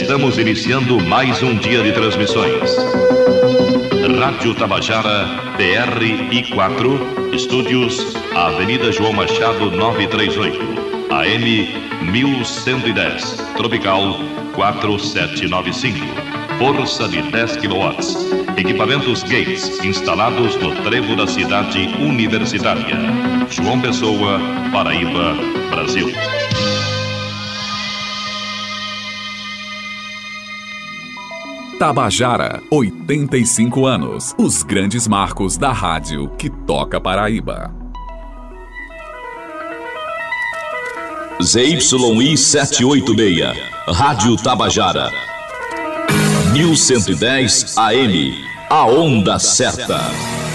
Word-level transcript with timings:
Estamos 0.00 0.38
iniciando 0.38 1.00
mais 1.00 1.42
um 1.42 1.56
dia 1.56 1.82
de 1.82 1.90
transmissões. 1.90 2.70
Rádio 4.20 4.54
Tabajara, 4.54 5.26
PR-I4, 5.58 7.34
estúdios, 7.34 8.14
Avenida 8.32 8.92
João 8.92 9.12
Machado 9.12 9.72
938, 9.72 10.56
AM 11.10 12.12
1110, 12.12 13.44
Tropical 13.56 14.20
4795, 14.54 15.98
força 16.58 17.08
de 17.08 17.20
10 17.20 17.56
kW. 17.56 18.56
Equipamentos 18.56 19.24
Gates 19.24 19.84
instalados 19.84 20.54
no 20.56 20.76
trevo 20.82 21.16
da 21.16 21.26
cidade 21.26 21.88
universitária. 21.98 22.96
João 23.50 23.80
Pessoa, 23.80 24.40
Paraíba, 24.72 25.34
Brasil. 25.70 26.37
Tabajara, 31.78 32.60
85 32.72 33.86
anos. 33.86 34.34
Os 34.36 34.64
grandes 34.64 35.06
marcos 35.06 35.56
da 35.56 35.70
rádio 35.70 36.28
que 36.30 36.50
toca 36.50 37.00
Paraíba. 37.00 37.72
ZYI 41.40 42.36
786, 42.36 43.56
Rádio 43.86 44.36
Tabajara. 44.36 45.12
1110 46.52 47.78
AM, 47.78 48.34
a 48.68 48.84
onda 48.84 49.38
certa. 49.38 50.47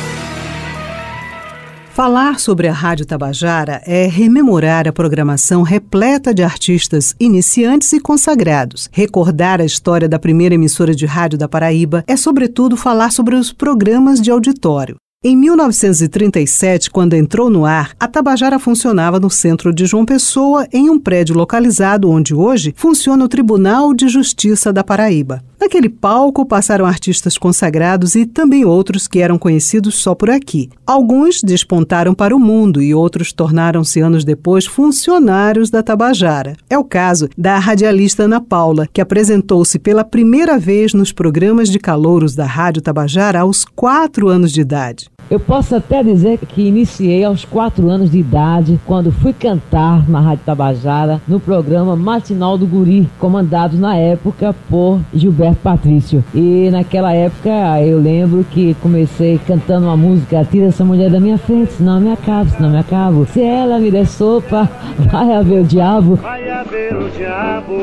Falar 1.94 2.40
sobre 2.40 2.68
a 2.68 2.74
Rádio 2.74 3.06
Tabajara 3.06 3.80
é 3.86 4.08
rememorar 4.08 4.88
a 4.88 4.92
programação 4.92 5.62
repleta 5.62 6.34
de 6.34 6.42
artistas 6.42 7.16
iniciantes 7.20 7.94
e 7.94 8.00
consagrados. 8.00 8.90
Recordar 8.92 9.62
a 9.62 9.66
história 9.66 10.10
da 10.10 10.18
primeira 10.18 10.56
emissora 10.56 10.96
de 10.96 11.06
rádio 11.06 11.38
da 11.38 11.48
Paraíba 11.48 12.04
é, 12.08 12.18
sobretudo, 12.18 12.76
falar 12.76 13.12
sobre 13.12 13.36
os 13.36 13.54
programas 13.54 14.20
de 14.20 14.32
auditório. 14.32 14.96
Em 15.24 15.38
1937, 15.38 16.90
quando 16.90 17.14
entrou 17.14 17.48
no 17.48 17.64
ar, 17.64 17.92
a 18.00 18.08
Tabajara 18.08 18.58
funcionava 18.58 19.20
no 19.20 19.30
centro 19.30 19.72
de 19.72 19.86
João 19.86 20.04
Pessoa, 20.04 20.68
em 20.74 20.90
um 20.90 21.00
prédio 21.00 21.36
localizado 21.36 22.10
onde 22.10 22.34
hoje 22.34 22.74
funciona 22.76 23.24
o 23.24 23.30
Tribunal 23.30 23.94
de 23.94 24.10
Justiça 24.10 24.74
da 24.74 24.84
Paraíba. 24.84 25.42
Naquele 25.64 25.88
palco 25.88 26.46
passaram 26.46 26.86
artistas 26.86 27.38
consagrados 27.38 28.16
e 28.16 28.26
também 28.26 28.66
outros 28.66 29.08
que 29.08 29.20
eram 29.20 29.38
conhecidos 29.40 29.96
só 29.96 30.14
por 30.14 30.30
aqui. 30.30 30.70
Alguns 30.86 31.42
despontaram 31.42 32.14
para 32.14 32.36
o 32.36 32.40
mundo 32.40 32.82
e 32.82 32.94
outros 32.94 33.32
tornaram-se 33.32 34.02
anos 34.02 34.26
depois 34.26 34.66
funcionários 34.66 35.70
da 35.70 35.82
Tabajara. 35.82 36.58
É 36.70 36.78
o 36.78 36.84
caso 36.84 37.30
da 37.38 37.58
radialista 37.60 38.24
Ana 38.24 38.42
Paula, 38.42 38.90
que 38.92 39.00
apresentou-se 39.00 39.80
pela 39.80 40.04
primeira 40.04 40.60
vez 40.60 40.94
nos 40.94 41.14
programas 41.14 41.70
de 41.70 41.80
calouros 41.80 42.36
da 42.36 42.46
Rádio 42.46 42.82
Tabajara 42.82 43.40
aos 43.40 43.64
quatro 43.64 44.28
anos 44.28 44.52
de 44.52 44.60
idade. 44.60 45.13
Eu 45.30 45.40
posso 45.40 45.76
até 45.76 46.04
dizer 46.04 46.38
que 46.38 46.68
iniciei 46.68 47.24
aos 47.24 47.46
quatro 47.46 47.90
anos 47.90 48.12
de 48.12 48.20
idade, 48.20 48.80
quando 48.86 49.12
fui 49.12 49.34
cantar 49.34 50.08
na 50.08 50.20
Rádio 50.20 50.44
Tabajara, 50.46 51.22
no 51.28 51.40
programa 51.40 51.96
Matinal 51.96 52.58
do 52.58 52.68
Guri, 52.68 53.10
comandado 53.20 53.78
na 53.78 53.96
época 53.96 54.54
por 54.70 55.00
Gilberto 55.14 55.58
Patrício. 55.64 56.24
E 56.34 56.70
naquela 56.72 57.14
época 57.14 57.50
eu 57.82 58.00
lembro 58.00 58.46
que 58.52 58.76
comecei 58.76 59.40
cantando 59.48 59.88
uma 59.88 59.98
música: 59.98 60.46
Tira 60.50 60.68
essa 60.68 60.86
mulher 60.86 61.10
da 61.10 61.20
minha 61.20 61.38
frente, 61.38 61.74
senão 61.74 62.00
me 62.00 62.12
acabo, 62.12 62.50
senão 62.50 62.70
me 62.70 62.78
acabo. 62.78 63.26
Se 63.26 63.42
ela 63.42 63.80
me 63.80 63.90
der 63.90 64.06
sopa, 64.06 64.70
vai 65.12 65.34
haver 65.34 65.62
o 65.62 65.66
diabo. 65.66 66.16
Vai 66.16 66.50
haver 66.50 66.96
o 66.96 67.10
diabo. 67.10 67.80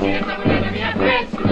Tira 0.00 0.16
essa 0.16 0.38
mulher 0.38 0.60
da 0.62 0.70
minha 0.70 0.92
frente, 0.92 1.49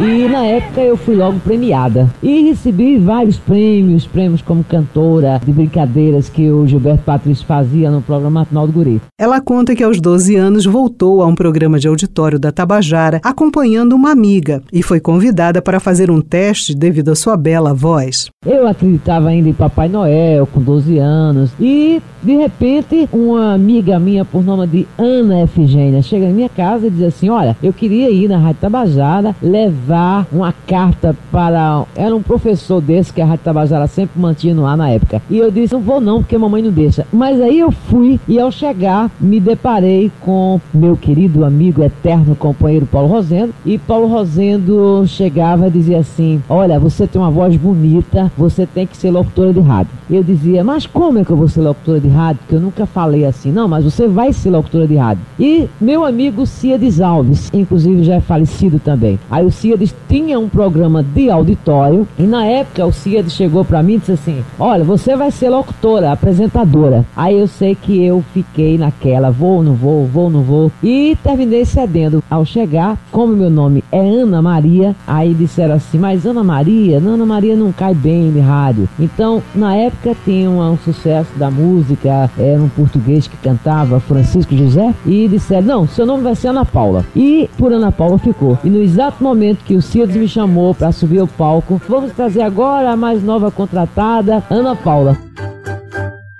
E 0.00 0.28
na 0.28 0.44
época 0.46 0.80
eu 0.80 0.96
fui 0.96 1.16
logo 1.16 1.40
premiada. 1.40 2.08
E 2.22 2.42
recebi 2.42 2.98
vários 2.98 3.36
prêmios, 3.36 4.06
prêmios 4.06 4.40
como 4.40 4.62
cantora, 4.62 5.40
de 5.44 5.50
brincadeiras 5.50 6.28
que 6.28 6.48
o 6.48 6.64
Gilberto 6.68 7.02
Patrício 7.02 7.44
fazia 7.44 7.90
no 7.90 8.00
programa 8.00 8.40
Matinal 8.40 8.68
do 8.68 8.72
Guri. 8.72 9.00
Ela 9.18 9.40
conta 9.40 9.74
que 9.74 9.82
aos 9.82 10.00
12 10.00 10.36
anos 10.36 10.64
voltou 10.64 11.20
a 11.20 11.26
um 11.26 11.34
programa 11.34 11.80
de 11.80 11.88
auditório 11.88 12.38
da 12.38 12.52
Tabajara 12.52 13.20
acompanhando 13.24 13.94
uma 13.94 14.12
amiga 14.12 14.62
e 14.72 14.84
foi 14.84 15.00
convidada 15.00 15.60
para 15.60 15.80
fazer 15.80 16.12
um 16.12 16.20
teste 16.20 16.76
devido 16.76 17.10
à 17.10 17.16
sua 17.16 17.36
bela 17.36 17.74
voz. 17.74 18.30
Eu 18.46 18.68
acreditava 18.68 19.30
ainda 19.30 19.48
em 19.48 19.52
Papai 19.52 19.88
Noel 19.88 20.46
com 20.46 20.60
12 20.60 20.96
anos 20.98 21.50
e 21.58 22.00
de 22.22 22.36
repente 22.36 23.08
uma 23.12 23.52
amiga 23.52 23.98
minha 23.98 24.24
por 24.24 24.44
nome 24.44 24.66
de 24.68 24.86
Ana 24.96 25.42
Efigênia 25.42 26.02
chega 26.02 26.26
em 26.26 26.32
minha 26.32 26.48
casa 26.48 26.86
e 26.86 26.90
diz 26.90 27.02
assim: 27.02 27.28
Olha, 27.28 27.56
eu 27.60 27.72
queria 27.72 28.10
ir 28.10 28.28
na 28.28 28.38
Rádio 28.38 28.60
Tabajara 28.60 29.34
levar 29.42 29.87
levar 29.88 30.26
uma 30.30 30.52
carta 30.66 31.16
para. 31.32 31.84
Era 31.96 32.14
um 32.14 32.22
professor 32.22 32.80
desse 32.80 33.12
que 33.12 33.22
a 33.22 33.24
Rádio 33.24 33.44
Tabajara 33.44 33.86
sempre 33.86 34.20
mantinha 34.20 34.54
no 34.54 34.66
ar 34.66 34.76
na 34.76 34.90
época. 34.90 35.22
E 35.30 35.38
eu 35.38 35.50
disse: 35.50 35.72
não 35.72 35.80
vou 35.80 36.00
não, 36.00 36.18
porque 36.18 36.36
mamãe 36.36 36.62
não 36.62 36.70
deixa. 36.70 37.06
Mas 37.10 37.40
aí 37.40 37.58
eu 37.58 37.70
fui 37.70 38.20
e 38.28 38.38
ao 38.38 38.50
chegar 38.50 39.10
me 39.18 39.40
deparei 39.40 40.12
com 40.20 40.60
meu 40.72 40.96
querido 40.96 41.44
amigo 41.44 41.82
eterno 41.82 42.36
companheiro 42.36 42.86
Paulo 42.86 43.08
Rosendo. 43.08 43.54
E 43.64 43.78
Paulo 43.78 44.06
Rosendo 44.06 45.04
chegava 45.06 45.68
e 45.68 45.70
dizia 45.70 45.98
assim: 45.98 46.42
Olha, 46.48 46.78
você 46.78 47.06
tem 47.06 47.20
uma 47.20 47.30
voz 47.30 47.56
bonita, 47.56 48.30
você 48.36 48.66
tem 48.66 48.86
que 48.86 48.96
ser 48.96 49.10
locutora 49.10 49.52
de 49.52 49.60
rádio. 49.60 49.92
Eu 50.10 50.22
dizia: 50.22 50.62
Mas 50.62 50.86
como 50.86 51.18
é 51.18 51.24
que 51.24 51.30
eu 51.30 51.36
vou 51.36 51.48
ser 51.48 51.62
locutora 51.62 52.00
de 52.00 52.08
rádio? 52.08 52.40
Porque 52.42 52.56
eu 52.56 52.60
nunca 52.60 52.84
falei 52.84 53.24
assim. 53.24 53.50
Não, 53.50 53.66
mas 53.66 53.84
você 53.84 54.06
vai 54.06 54.32
ser 54.32 54.50
locutora 54.50 54.86
de 54.86 54.96
rádio. 54.96 55.22
E 55.38 55.68
meu 55.80 56.04
amigo 56.04 56.44
Ciades 56.46 57.00
Alves, 57.00 57.50
inclusive 57.54 58.04
já 58.04 58.16
é 58.16 58.20
falecido 58.20 58.78
também. 58.78 59.18
Aí 59.30 59.44
o 59.44 59.50
Ciades 59.50 59.77
Tinha 60.08 60.38
um 60.38 60.48
programa 60.48 61.02
de 61.02 61.30
auditório 61.30 62.08
e 62.18 62.22
na 62.22 62.44
época 62.44 62.86
o 62.86 62.92
Cíades 62.92 63.34
chegou 63.34 63.64
para 63.64 63.82
mim 63.82 63.94
e 63.94 63.98
disse 63.98 64.12
assim: 64.12 64.44
Olha, 64.58 64.82
você 64.82 65.14
vai 65.16 65.30
ser 65.30 65.50
locutora, 65.50 66.12
apresentadora. 66.12 67.04
Aí 67.14 67.38
eu 67.38 67.46
sei 67.46 67.74
que 67.74 68.02
eu 68.02 68.24
fiquei 68.32 68.78
naquela, 68.78 69.30
vou, 69.30 69.62
não 69.62 69.74
vou, 69.74 70.06
vou, 70.06 70.30
não 70.30 70.42
vou. 70.42 70.72
E 70.82 71.16
terminei 71.22 71.64
cedendo. 71.64 72.22
Ao 72.30 72.44
chegar, 72.44 72.96
como 73.12 73.36
meu 73.36 73.50
nome 73.50 73.84
é 73.92 74.00
Ana 74.00 74.40
Maria, 74.40 74.96
aí 75.06 75.34
disseram 75.34 75.74
assim: 75.74 75.98
Mas 75.98 76.26
Ana 76.26 76.42
Maria, 76.42 76.98
Ana 76.98 77.26
Maria 77.26 77.54
não 77.54 77.70
cai 77.72 77.94
bem 77.94 78.32
de 78.32 78.40
rádio. 78.40 78.88
Então, 78.98 79.42
na 79.54 79.74
época 79.74 80.16
tinha 80.24 80.50
um, 80.50 80.60
um 80.72 80.78
sucesso 80.78 81.30
da 81.36 81.50
música, 81.50 82.30
era 82.38 82.60
um 82.60 82.68
português 82.68 83.26
que 83.26 83.36
cantava, 83.36 84.00
Francisco 84.00 84.56
José, 84.56 84.94
e 85.06 85.28
disseram: 85.28 85.66
Não, 85.66 85.86
seu 85.86 86.06
nome 86.06 86.22
vai 86.22 86.34
ser 86.34 86.48
Ana 86.48 86.64
Paula. 86.64 87.04
E 87.14 87.48
por 87.58 87.72
Ana 87.72 87.92
Paula 87.92 88.18
ficou. 88.18 88.58
E 88.64 88.70
no 88.70 88.80
exato 88.80 89.22
momento 89.22 89.64
que 89.68 89.76
o 89.76 89.82
Cides 89.82 90.16
me 90.16 90.26
chamou 90.26 90.74
para 90.74 90.90
subir 90.90 91.18
ao 91.18 91.28
palco. 91.28 91.78
Vamos 91.86 92.12
trazer 92.12 92.40
agora 92.40 92.90
a 92.90 92.96
mais 92.96 93.22
nova 93.22 93.50
contratada, 93.50 94.42
Ana 94.48 94.74
Paula. 94.74 95.14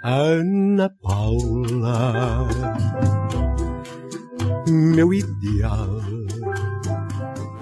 Ana 0.02 0.90
Paula, 1.02 2.48
meu 4.66 5.12
ideal. 5.12 6.00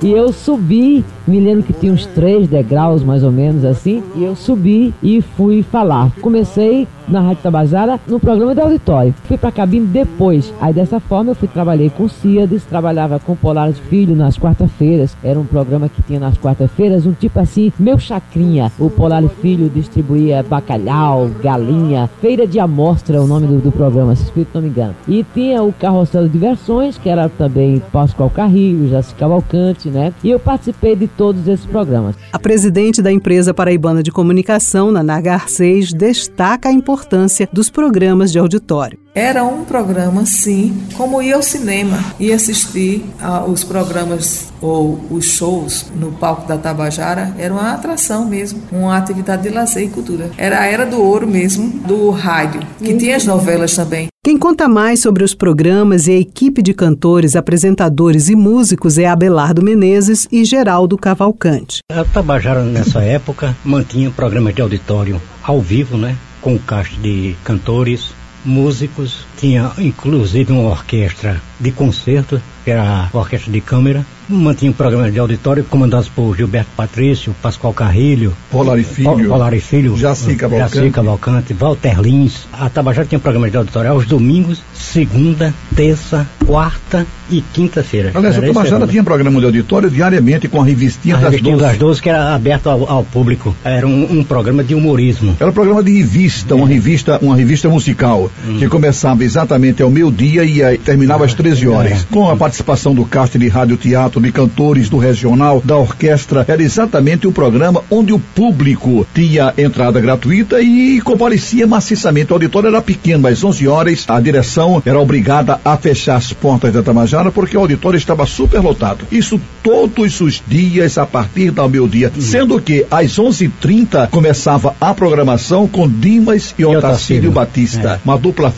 E 0.01 0.13
eu 0.13 0.33
subi, 0.33 1.05
me 1.27 1.41
lembro 1.41 1.65
que 1.65 1.73
tinha 1.73 1.93
uns 1.93 2.07
três 2.07 2.47
degraus 2.47 3.03
mais 3.03 3.25
ou 3.25 3.33
menos 3.33 3.65
assim, 3.65 4.05
e 4.15 4.23
eu 4.23 4.37
subi 4.37 4.95
e 5.03 5.21
fui 5.21 5.65
falar. 5.65 6.13
Comecei 6.21 6.87
na 7.09 7.21
Rádio 7.21 7.43
Tabajara 7.43 8.01
no 8.07 8.19
programa 8.19 8.55
de 8.55 8.61
auditório. 8.61 9.15
Fui 9.25 9.37
para 9.37 9.51
a 9.51 9.53
cabine 9.53 9.87
depois. 9.87 10.53
Aí 10.61 10.73
dessa 10.73 10.99
forma 11.01 11.31
eu 11.31 11.35
fui 11.35 11.49
trabalhei 11.49 11.91
com 11.91 12.09
Ciades, 12.09 12.65
trabalhava 12.65 13.19
com 13.19 13.37
Polares 13.37 13.79
Filho 13.79 14.17
nas 14.17 14.39
quarta-feiras. 14.39 15.17
Era 15.23 15.39
um 15.39 15.45
programa 15.45 15.89
que 15.89 16.03
tinha 16.03 16.19
nas 16.19 16.37
quarta-feiras 16.37 17.07
um 17.07 17.13
tipo 17.13 17.39
assim, 17.39 17.73
meu 17.79 17.99
chacrinha. 17.99 18.73
O 18.79 18.91
Polares 18.91 19.31
Filho 19.41 19.69
distribuía 19.69 20.43
bacalhau, 20.43 21.31
galinha, 21.43 22.11
feira 22.21 22.47
de 22.47 22.59
amostra 22.59 23.21
o 23.21 23.27
nome 23.27 23.47
do, 23.47 23.59
do 23.59 23.73
programa, 23.73 24.15
se 24.17 24.25
espírito 24.25 24.51
não 24.55 24.63
me 24.63 24.69
engano. 24.69 24.95
E 25.07 25.25
tinha 25.35 25.63
o 25.63 25.73
Carrossel 25.73 26.25
de 26.25 26.31
Diversões, 26.31 26.99
que 26.99 27.09
era 27.09 27.29
também 27.29 27.83
Pascoal 27.93 28.31
Carrilho, 28.31 28.89
Jaci 28.89 29.15
Cavalcante, 29.15 29.89
né? 29.89 30.13
E 30.23 30.31
eu 30.31 30.39
participei 30.39 30.97
de 30.97 31.07
todos 31.07 31.47
esses 31.47 31.67
programas. 31.67 32.17
A 32.33 32.39
presidente 32.39 33.01
da 33.01 33.13
empresa 33.13 33.55
paraibana 33.55 34.03
de 34.03 34.11
comunicação, 34.11 34.91
Naná 34.91 35.21
Garcês, 35.21 35.93
destaca 35.93 36.69
a 36.69 36.73
importância 36.73 36.96
importância 36.97 37.47
dos 37.53 37.69
programas 37.69 38.33
de 38.33 38.39
auditório. 38.39 38.99
Era 39.15 39.45
um 39.45 39.65
programa, 39.65 40.25
sim, 40.25 40.77
como 40.95 41.23
ir 41.23 41.33
ao 41.33 41.43
cinema 41.43 41.99
e 42.19 42.33
assistir 42.33 43.05
aos 43.21 43.63
programas 43.63 44.53
ou 44.61 44.99
os 45.11 45.27
shows 45.27 45.87
no 45.95 46.13
palco 46.13 46.49
da 46.49 46.57
Tabajara, 46.57 47.35
era 47.39 47.53
uma 47.53 47.73
atração 47.73 48.25
mesmo, 48.27 48.63
uma 48.73 48.97
atividade 48.97 49.43
de 49.43 49.51
lazer 49.51 49.85
e 49.85 49.89
cultura. 49.89 50.31
Era 50.39 50.61
a 50.61 50.67
era 50.67 50.87
do 50.87 51.01
ouro 51.01 51.27
mesmo, 51.27 51.69
do 51.87 52.11
rádio, 52.11 52.61
que 52.79 52.95
tinha 52.95 53.17
as 53.17 53.25
novelas 53.25 53.75
também. 53.75 54.09
Quem 54.25 54.37
conta 54.37 54.69
mais 54.69 55.01
sobre 55.01 55.23
os 55.23 55.35
programas 55.35 56.09
e 56.09 56.13
a 56.13 56.19
equipe 56.19 56.61
de 56.61 56.75
cantores, 56.75 57.37
apresentadores 57.37 58.29
e 58.29 58.35
músicos 58.35 58.99
é 58.99 59.07
Abelardo 59.07 59.63
Menezes 59.63 60.27
e 60.33 60.45
Geraldo 60.45 60.99
Cavalcante. 60.99 61.79
A 61.93 62.05
Tabajara, 62.05 62.65
nessa 62.65 63.03
época, 63.03 63.57
mantinha 63.65 64.11
programas 64.11 64.55
de 64.55 64.61
auditório 64.61 65.23
ao 65.45 65.61
vivo, 65.61 65.97
né? 65.97 66.17
Com 66.47 66.57
caixa 66.57 66.97
de 67.01 67.35
cantores, 67.43 68.13
músicos, 68.45 69.27
tinha 69.37 69.73
inclusive 69.79 70.53
uma 70.53 70.71
orquestra 70.71 71.41
de 71.59 71.71
concerto, 71.71 72.41
que 72.65 72.71
era 72.71 73.09
a 73.13 73.17
orquestra 73.17 73.51
de 73.53 73.61
câmara, 73.61 74.05
mantinha 74.29 74.71
um 74.71 74.75
programa 74.75 75.11
de 75.11 75.19
auditório 75.19 75.65
comandados 75.65 76.09
por 76.09 76.37
Gilberto 76.37 76.71
Patrício, 76.77 77.35
Pascoal 77.41 77.73
Carrilho, 77.73 78.35
Polari 78.51 78.83
Filho, 78.83 79.29
Polari 79.29 79.61
Filho 79.61 79.97
Jaci 79.97 80.35
Cavalcante, 80.35 80.77
Jaci 80.77 80.91
Cavalcante 80.91 81.55
Walter 81.55 82.01
Lins. 82.01 82.47
A 82.53 82.69
Tabajara 82.69 83.07
tinha 83.07 83.19
um 83.19 83.23
programa 83.23 83.51
de 83.51 83.57
auditório 83.57 83.91
aos 83.91 84.07
domingos, 84.07 84.63
segunda, 84.75 85.55
terça, 85.75 86.27
quarta 86.45 87.07
e 87.31 87.41
quinta-feira. 87.41 88.13
Aliás, 88.15 88.39
a 88.39 88.43
Tabajara 88.43 88.87
tinha 88.87 89.03
programa 89.03 89.39
de 89.39 89.47
auditório 89.47 89.91
diariamente 89.91 90.49
com 90.49 90.61
a 90.61 90.65
revistinha 90.65 91.17
a 91.17 91.19
das 91.19 91.31
revistinha 91.31 91.57
12. 91.57 91.69
das 91.69 91.79
12 91.79 92.03
que 92.03 92.09
era 92.11 92.35
aberto 92.35 92.69
ao, 92.69 92.91
ao 92.91 93.05
público. 93.05 93.55
Era 93.65 93.87
um, 93.87 94.19
um 94.19 94.25
programa 94.25 94.65
de 94.65 94.75
humorismo. 94.75 95.37
Era 95.39 95.51
um 95.51 95.55
programa 95.55 95.83
de 95.83 95.93
revista, 95.93 96.55
uma 96.55 96.67
revista, 96.67 97.19
uma 97.23 97.37
revista 97.37 97.69
musical, 97.69 98.31
que 98.59 98.69
começava 98.69 99.25
exatamente 99.27 99.83
ao 99.83 99.91
meio-dia 99.91 100.45
e 100.45 100.79
terminava 100.79 101.25
às 101.25 101.35
13 101.35 101.69
horas. 101.69 102.07
Com 102.11 102.31
a 102.31 102.37
participação 102.37 102.95
do 102.95 103.05
cast 103.05 103.39
de 103.39 103.49
rádio 103.49 103.77
teatro, 103.77 104.21
de 104.21 104.33
cantores 104.33 104.89
do 104.89 104.99
regional, 104.99 105.61
da 105.65 105.77
orquestra, 105.77 106.45
era 106.49 106.63
exatamente 106.63 107.27
o 107.27 107.33
programa 107.33 107.83
onde 107.91 108.13
o 108.13 108.19
público 108.19 109.07
tinha 109.15 109.53
entrada 109.59 110.01
gratuita 110.01 110.61
e 110.61 111.01
comparecia 111.01 111.67
maciçamente. 111.67 112.33
O 112.33 112.35
auditório 112.35 112.69
era 112.69 112.81
pequeno, 112.81 113.23
mas 113.23 113.43
11 113.43 113.69
horas 113.69 114.05
a 114.09 114.21
direção 114.21 114.83
era 114.85 114.99
obrigada 114.99 115.61
a 115.65 115.77
fechar 115.77 116.17
as 116.17 116.33
portas 116.33 116.73
da 116.73 116.83
Tamajara 116.83 117.31
porque 117.31 117.57
o 117.57 117.61
auditório 117.61 117.99
estava 117.99 118.27
superlotado. 118.27 119.05
Isso 119.11 119.41
todos 119.63 120.21
os 120.21 120.43
dias 120.47 120.97
a 120.99 121.05
partir 121.07 121.51
do 121.51 121.69
meio-dia, 121.69 122.13
sendo 122.19 122.61
que 122.61 122.87
às 122.91 123.19
11h30 123.19 124.09
começava 124.11 124.75
a 124.81 124.95
programação 124.95 125.67
com 125.67 125.89
Dimas 125.89 126.55
e 126.59 126.65
Otacílio 126.65 126.87
Otacílio. 127.07 127.33
Batista, 127.33 128.01
uma 128.05 128.19
dupla 128.19 128.51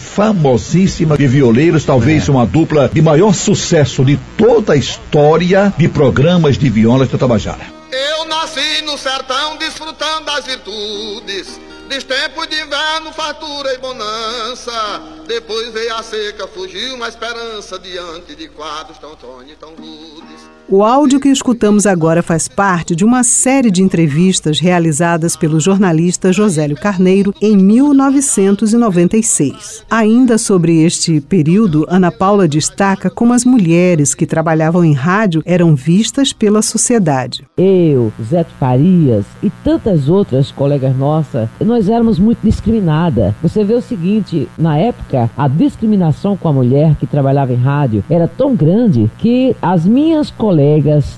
famosíssima 0.59 1.17
de 1.17 1.27
violeiros, 1.27 1.85
talvez 1.85 2.29
uma 2.29 2.45
dupla 2.45 2.89
de 2.89 3.01
maior 3.01 3.33
sucesso 3.33 4.05
de 4.05 4.19
toda 4.37 4.73
a 4.73 4.77
história 4.77 5.73
de 5.79 5.89
programas 5.89 6.59
de 6.59 6.69
violas 6.69 7.09
da 7.09 7.17
Tabajara. 7.17 7.65
Eu 7.93 8.25
nasci 8.27 8.83
no 8.83 8.99
sertão 8.99 9.57
desfrutando 9.57 10.27
das 10.27 10.45
virtudes. 10.45 11.61
Dos 11.89 12.05
tempos 12.05 12.47
de 12.49 12.61
inverno, 12.61 13.13
fartura 13.13 13.73
e 13.73 13.79
bonança. 13.79 15.01
Depois 15.27 15.73
veio 15.73 15.95
a 15.95 16.03
seca, 16.03 16.47
fugiu 16.47 16.97
uma 16.97 17.09
esperança 17.09 17.79
diante 17.79 18.35
de 18.35 18.49
quadros 18.49 18.99
tão 18.99 19.15
tronhos 19.17 19.53
e 19.53 19.55
tão 19.55 19.71
rudes. 19.71 20.58
O 20.71 20.85
áudio 20.85 21.19
que 21.19 21.31
escutamos 21.31 21.87
agora 21.87 22.23
faz 22.23 22.47
parte 22.47 22.95
de 22.95 23.03
uma 23.03 23.25
série 23.25 23.71
de 23.71 23.83
entrevistas 23.83 24.61
realizadas 24.61 25.35
pelo 25.35 25.59
jornalista 25.59 26.31
Josélio 26.31 26.77
Carneiro 26.77 27.35
em 27.41 27.57
1996. 27.57 29.87
Ainda 29.91 30.37
sobre 30.37 30.83
este 30.83 31.23
período, 31.23 31.87
Ana 31.89 32.13
Paula 32.13 32.47
destaca 32.47 33.09
como 33.09 33.33
as 33.33 33.47
mulheres 33.47 34.15
que 34.15 34.27
trabalhavam 34.27 34.85
em 34.85 34.93
rádio 34.93 35.43
eram 35.47 35.75
vistas 35.75 36.35
pela 36.35 36.61
sociedade. 36.61 37.47
Eu, 37.57 38.13
Zé 38.23 38.45
Farias 38.61 39.25
e 39.43 39.49
tantas 39.49 40.11
outras 40.11 40.53
colegas 40.53 40.95
nossas, 40.95 41.49
nós 41.65 41.89
éramos 41.89 42.19
muito 42.19 42.41
discriminadas. 42.45 43.33
Você 43.43 43.65
vê 43.65 43.73
o 43.73 43.81
seguinte, 43.81 44.47
na 44.59 44.77
época, 44.77 45.31
a 45.35 45.49
discriminação 45.49 46.37
com 46.37 46.47
a 46.47 46.53
mulher 46.53 46.95
que 46.97 47.07
trabalhava 47.07 47.55
em 47.55 47.57
rádio 47.57 48.05
era 48.11 48.29
tão 48.29 48.55
grande 48.55 49.11
que 49.17 49.57
as 49.63 49.87
minhas 49.87 50.31
colegas 50.31 50.58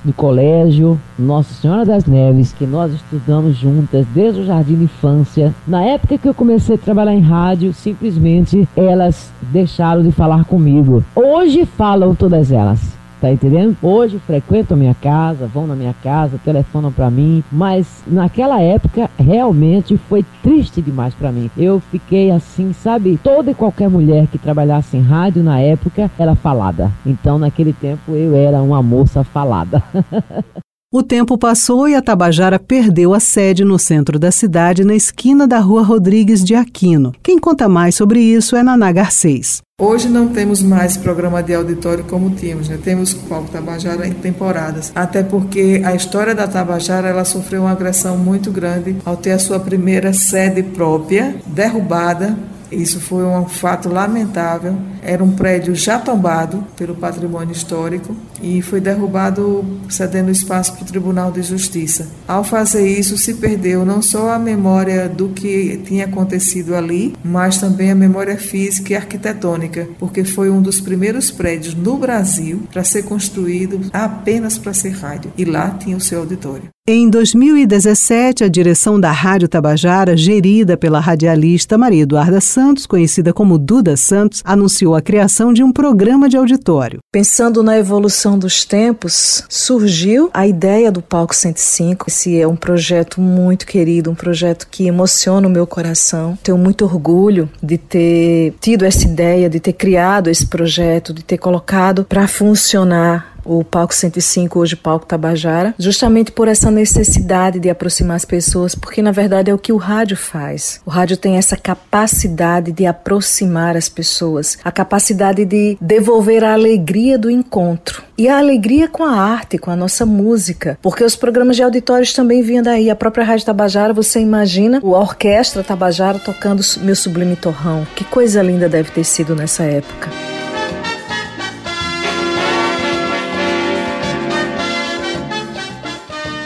do 0.05 0.13
colégio 0.13 0.99
Nossa 1.17 1.51
Senhora 1.55 1.83
das 1.83 2.05
Neves, 2.05 2.53
que 2.53 2.65
nós 2.65 2.93
estudamos 2.93 3.57
juntas 3.57 4.05
desde 4.13 4.41
o 4.41 4.45
jardim 4.45 4.75
de 4.75 4.83
infância, 4.83 5.51
na 5.67 5.83
época 5.83 6.17
que 6.17 6.29
eu 6.29 6.33
comecei 6.33 6.75
a 6.75 6.77
trabalhar 6.77 7.15
em 7.15 7.21
rádio, 7.21 7.73
simplesmente 7.73 8.69
elas 8.75 9.33
deixaram 9.41 10.03
de 10.03 10.11
falar 10.11 10.45
comigo. 10.45 11.03
Hoje 11.15 11.65
falam 11.65 12.13
todas 12.13 12.51
elas. 12.51 13.00
Tá 13.21 13.31
entendendo? 13.31 13.77
Hoje 13.83 14.17
frequentam 14.17 14.75
a 14.75 14.79
minha 14.79 14.95
casa, 14.95 15.45
vão 15.45 15.67
na 15.67 15.75
minha 15.75 15.93
casa, 16.01 16.39
telefonam 16.43 16.91
pra 16.91 17.11
mim, 17.11 17.43
mas 17.51 18.03
naquela 18.07 18.59
época 18.59 19.11
realmente 19.15 19.95
foi 19.95 20.25
triste 20.41 20.81
demais 20.81 21.13
pra 21.13 21.31
mim. 21.31 21.51
Eu 21.55 21.79
fiquei 21.79 22.31
assim, 22.31 22.73
sabe? 22.73 23.19
Toda 23.23 23.51
e 23.51 23.55
qualquer 23.55 23.87
mulher 23.89 24.25
que 24.25 24.39
trabalhasse 24.39 24.97
em 24.97 25.01
rádio 25.01 25.43
na 25.43 25.59
época 25.59 26.09
era 26.17 26.33
falada. 26.33 26.91
Então 27.05 27.37
naquele 27.37 27.73
tempo 27.73 28.15
eu 28.15 28.35
era 28.35 28.59
uma 28.59 28.81
moça 28.81 29.23
falada. 29.23 29.83
O 30.93 31.01
tempo 31.01 31.37
passou 31.37 31.87
e 31.87 31.95
a 31.95 32.01
Tabajara 32.01 32.59
perdeu 32.59 33.13
a 33.13 33.19
sede 33.21 33.63
no 33.63 33.79
centro 33.79 34.19
da 34.19 34.29
cidade, 34.29 34.83
na 34.83 34.93
esquina 34.93 35.47
da 35.47 35.57
rua 35.57 35.81
Rodrigues 35.81 36.43
de 36.43 36.53
Aquino. 36.53 37.13
Quem 37.23 37.39
conta 37.39 37.69
mais 37.69 37.95
sobre 37.95 38.19
isso 38.19 38.57
é 38.57 38.61
Naná 38.61 38.91
Garcês. 38.91 39.61
Hoje 39.79 40.09
não 40.09 40.27
temos 40.27 40.61
mais 40.61 40.97
programa 40.97 41.41
de 41.41 41.53
auditório 41.53 42.03
como 42.03 42.31
tínhamos, 42.31 42.67
né? 42.67 42.77
Temos 42.83 43.13
o 43.13 43.19
Palco 43.19 43.49
Tabajara 43.49 44.05
em 44.05 44.11
temporadas. 44.11 44.91
Até 44.93 45.23
porque 45.23 45.81
a 45.85 45.95
história 45.95 46.35
da 46.35 46.45
Tabajara 46.45 47.07
ela 47.07 47.23
sofreu 47.23 47.61
uma 47.61 47.71
agressão 47.71 48.17
muito 48.17 48.51
grande 48.51 48.97
ao 49.05 49.15
ter 49.15 49.31
a 49.31 49.39
sua 49.39 49.61
primeira 49.61 50.11
sede 50.11 50.61
própria 50.61 51.37
derrubada. 51.45 52.37
Isso 52.69 52.99
foi 52.99 53.23
um 53.23 53.45
fato 53.45 53.87
lamentável. 53.87 54.75
Era 55.01 55.23
um 55.23 55.31
prédio 55.31 55.73
já 55.73 55.97
tombado 55.97 56.65
pelo 56.75 56.95
patrimônio 56.95 57.53
histórico 57.53 58.13
e 58.41 58.61
foi 58.61 58.79
derrubado 58.79 59.65
cedendo 59.89 60.31
espaço 60.31 60.73
para 60.73 60.83
o 60.83 60.87
Tribunal 60.87 61.31
de 61.31 61.41
Justiça. 61.41 62.07
Ao 62.27 62.43
fazer 62.43 62.87
isso, 62.87 63.17
se 63.17 63.35
perdeu 63.35 63.85
não 63.85 64.01
só 64.01 64.31
a 64.31 64.39
memória 64.39 65.07
do 65.07 65.29
que 65.29 65.79
tinha 65.85 66.05
acontecido 66.05 66.75
ali, 66.75 67.13
mas 67.23 67.57
também 67.57 67.91
a 67.91 67.95
memória 67.95 68.37
física 68.37 68.93
e 68.93 68.95
arquitetônica, 68.95 69.87
porque 69.99 70.23
foi 70.23 70.49
um 70.49 70.61
dos 70.61 70.79
primeiros 70.79 71.31
prédios 71.31 71.75
no 71.75 71.97
Brasil 71.97 72.63
para 72.71 72.83
ser 72.83 73.03
construído 73.03 73.81
apenas 73.93 74.57
para 74.57 74.73
ser 74.73 74.91
rádio. 74.91 75.31
E 75.37 75.45
lá 75.45 75.71
tinha 75.71 75.97
o 75.97 76.01
seu 76.01 76.19
auditório. 76.19 76.69
Em 76.87 77.07
2017, 77.11 78.43
a 78.43 78.47
direção 78.47 78.99
da 78.99 79.11
Rádio 79.11 79.47
Tabajara, 79.47 80.17
gerida 80.17 80.75
pela 80.75 80.99
radialista 80.99 81.77
Maria 81.77 82.01
Eduarda 82.01 82.41
Santos, 82.41 82.87
conhecida 82.87 83.31
como 83.31 83.59
Duda 83.59 83.95
Santos, 83.95 84.41
anunciou 84.43 84.95
a 84.95 85.01
criação 85.01 85.53
de 85.53 85.63
um 85.63 85.71
programa 85.71 86.27
de 86.27 86.37
auditório. 86.37 86.97
Pensando 87.13 87.61
na 87.61 87.77
evolução 87.77 88.30
dos 88.37 88.65
tempos, 88.65 89.43
surgiu 89.49 90.29
a 90.33 90.47
ideia 90.47 90.91
do 90.91 91.01
Palco 91.01 91.35
105. 91.35 92.05
Esse 92.07 92.39
é 92.39 92.47
um 92.47 92.55
projeto 92.55 93.19
muito 93.19 93.65
querido, 93.65 94.11
um 94.11 94.15
projeto 94.15 94.67
que 94.69 94.87
emociona 94.87 95.47
o 95.47 95.51
meu 95.51 95.65
coração. 95.67 96.37
Tenho 96.43 96.57
muito 96.57 96.85
orgulho 96.85 97.49
de 97.61 97.77
ter 97.77 98.53
tido 98.59 98.85
essa 98.85 99.05
ideia, 99.05 99.49
de 99.49 99.59
ter 99.59 99.73
criado 99.73 100.29
esse 100.29 100.45
projeto, 100.45 101.13
de 101.13 101.23
ter 101.23 101.37
colocado 101.37 102.03
para 102.03 102.27
funcionar 102.27 103.30
o 103.45 103.63
Palco 103.63 103.93
105, 103.93 104.59
hoje 104.59 104.75
Palco 104.75 105.05
Tabajara, 105.05 105.73
justamente 105.77 106.31
por 106.31 106.47
essa 106.47 106.71
necessidade 106.71 107.59
de 107.59 107.69
aproximar 107.69 108.15
as 108.15 108.25
pessoas, 108.25 108.75
porque 108.75 109.01
na 109.01 109.11
verdade 109.11 109.49
é 109.49 109.53
o 109.53 109.57
que 109.57 109.73
o 109.73 109.77
rádio 109.77 110.17
faz. 110.17 110.81
O 110.85 110.89
rádio 110.89 111.17
tem 111.17 111.37
essa 111.37 111.57
capacidade 111.57 112.71
de 112.71 112.85
aproximar 112.85 113.75
as 113.75 113.89
pessoas, 113.89 114.57
a 114.63 114.71
capacidade 114.71 115.45
de 115.45 115.77
devolver 115.79 116.43
a 116.43 116.53
alegria 116.53 117.17
do 117.17 117.29
encontro 117.29 118.03
e 118.17 118.27
a 118.27 118.37
alegria 118.37 118.87
com 118.87 119.03
a 119.03 119.15
arte, 119.15 119.57
com 119.57 119.71
a 119.71 119.75
nossa 119.75 120.05
música, 120.05 120.77
porque 120.81 121.03
os 121.03 121.15
programas 121.15 121.55
de 121.55 121.63
auditórios 121.63 122.13
também 122.13 122.41
vinham 122.41 122.63
daí. 122.63 122.89
A 122.89 122.95
própria 122.95 123.23
Rádio 123.23 123.45
Tabajara, 123.45 123.93
você 123.93 124.19
imagina 124.19 124.79
a 124.79 124.85
orquestra 124.85 125.63
Tabajara 125.63 126.19
tocando 126.19 126.61
Meu 126.81 126.95
Sublime 126.95 127.35
Torrão. 127.35 127.87
Que 127.95 128.03
coisa 128.03 128.41
linda 128.41 128.69
deve 128.69 128.91
ter 128.91 129.03
sido 129.03 129.35
nessa 129.35 129.63
época. 129.63 130.30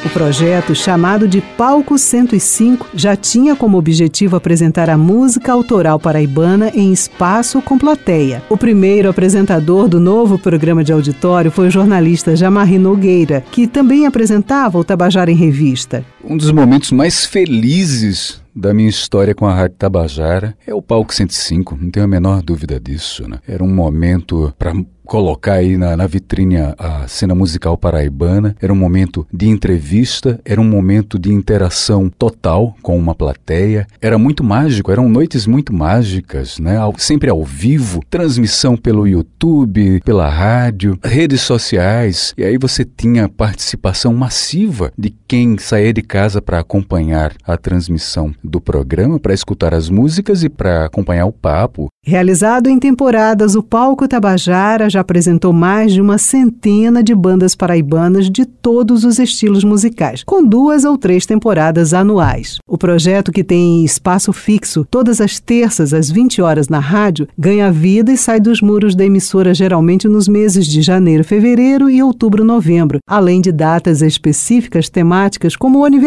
O 0.05 0.09
projeto, 0.09 0.75
chamado 0.75 1.27
de 1.27 1.41
Palco 1.41 1.97
105, 1.97 2.89
já 2.93 3.15
tinha 3.15 3.55
como 3.55 3.75
objetivo 3.75 4.35
apresentar 4.35 4.87
a 4.87 4.95
música 4.95 5.51
autoral 5.51 5.99
paraibana 5.99 6.69
em 6.75 6.93
espaço 6.93 7.59
com 7.59 7.75
plateia. 7.75 8.43
O 8.47 8.55
primeiro 8.55 9.09
apresentador 9.09 9.87
do 9.87 9.99
novo 9.99 10.37
programa 10.37 10.83
de 10.83 10.93
auditório 10.93 11.49
foi 11.49 11.69
o 11.69 11.71
jornalista 11.71 12.35
Jamarri 12.35 12.77
Nogueira, 12.77 13.43
que 13.51 13.65
também 13.65 14.05
apresentava 14.05 14.77
o 14.77 14.83
Tabajara 14.83 15.31
em 15.31 15.35
Revista. 15.35 16.05
Um 16.27 16.37
dos 16.37 16.51
momentos 16.51 16.91
mais 16.91 17.23
felizes 17.23 18.41
da 18.55 18.73
minha 18.73 18.89
história 18.89 19.35
com 19.35 19.45
a 19.45 19.53
Rádio 19.53 19.75
Tabajara 19.77 20.57
é 20.65 20.73
o 20.73 20.81
Palco 20.81 21.13
105, 21.13 21.77
não 21.79 21.91
tenho 21.91 22.05
a 22.05 22.07
menor 22.07 22.41
dúvida 22.41 22.79
disso. 22.79 23.29
Né? 23.29 23.39
Era 23.47 23.63
um 23.63 23.73
momento 23.73 24.51
para 24.57 24.73
colocar 25.05 25.53
aí 25.53 25.77
na, 25.77 25.95
na, 25.95 26.07
vitrine 26.07 26.57
a, 26.57 27.07
cena 27.07 27.35
musical 27.35 27.77
paraibana. 27.77 28.55
Era 28.59 28.73
um 28.73 28.75
momento 28.75 29.25
de 29.31 29.47
entrevista, 29.47 30.39
era 30.43 30.59
um 30.59 30.67
momento 30.67 31.19
de 31.19 31.31
interação 31.31 32.09
total 32.09 32.75
com 32.81 32.97
uma 32.97 33.13
plateia. 33.13 33.85
Era 34.01 34.17
muito 34.17 34.43
mágico, 34.43 34.91
eram 34.91 35.07
noites 35.07 35.45
muito 35.45 35.73
mágicas, 35.73 36.59
né? 36.59 36.77
Ao, 36.77 36.93
sempre 36.97 37.29
ao 37.29 37.43
vivo, 37.43 38.01
transmissão 38.09 38.75
pelo 38.75 39.07
YouTube, 39.07 40.01
pela 40.03 40.27
rádio, 40.27 40.97
redes 41.03 41.41
sociais. 41.41 42.33
E 42.37 42.43
aí 42.43 42.57
você 42.57 42.83
tinha 42.83 43.29
participação 43.29 44.13
massiva 44.13 44.91
de 44.97 45.13
quem 45.27 45.57
saía 45.57 45.93
de 45.93 46.01
casa 46.15 46.41
para 46.41 46.59
acompanhar 46.59 47.33
a 47.45 47.57
transmissão 47.57 48.31
do 48.41 48.61
programa, 48.61 49.19
para 49.19 49.33
escutar 49.33 49.73
as 49.73 49.89
músicas 49.89 50.45
e 50.45 50.49
para 50.49 50.85
acompanhar 50.85 51.25
o 51.25 51.31
papo. 51.33 51.89
Realizado 52.01 52.69
em 52.69 52.79
temporadas, 52.79 53.53
o 53.53 53.61
Palco 53.61 54.07
Tabajara 54.07 54.89
já 54.89 55.01
apresentou 55.01 55.51
mais 55.51 55.91
de 55.91 55.99
uma 55.99 56.17
centena 56.17 57.03
de 57.03 57.13
bandas 57.13 57.53
paraibanas 57.53 58.29
de 58.29 58.45
todos 58.45 59.03
os 59.03 59.19
estilos 59.19 59.65
musicais, 59.65 60.23
com 60.23 60.41
duas 60.41 60.85
ou 60.85 60.97
três 60.97 61.25
temporadas 61.25 61.93
anuais. 61.93 62.59
O 62.65 62.77
projeto, 62.77 63.29
que 63.29 63.43
tem 63.43 63.83
espaço 63.83 64.31
fixo 64.31 64.87
todas 64.89 65.19
as 65.19 65.41
terças 65.41 65.93
às 65.93 66.09
20 66.09 66.41
horas 66.41 66.69
na 66.69 66.79
rádio, 66.79 67.27
ganha 67.37 67.69
vida 67.69 68.13
e 68.13 68.17
sai 68.17 68.39
dos 68.39 68.61
muros 68.61 68.95
da 68.95 69.03
emissora 69.03 69.53
geralmente 69.53 70.07
nos 70.07 70.29
meses 70.29 70.65
de 70.65 70.81
janeiro, 70.81 71.25
fevereiro 71.25 71.89
e 71.89 72.01
outubro, 72.01 72.45
novembro, 72.45 72.99
além 73.05 73.41
de 73.41 73.51
datas 73.51 74.01
específicas 74.01 74.87
temáticas 74.87 75.57
como 75.57 75.79
o 75.79 75.85
aniversário 75.85 76.04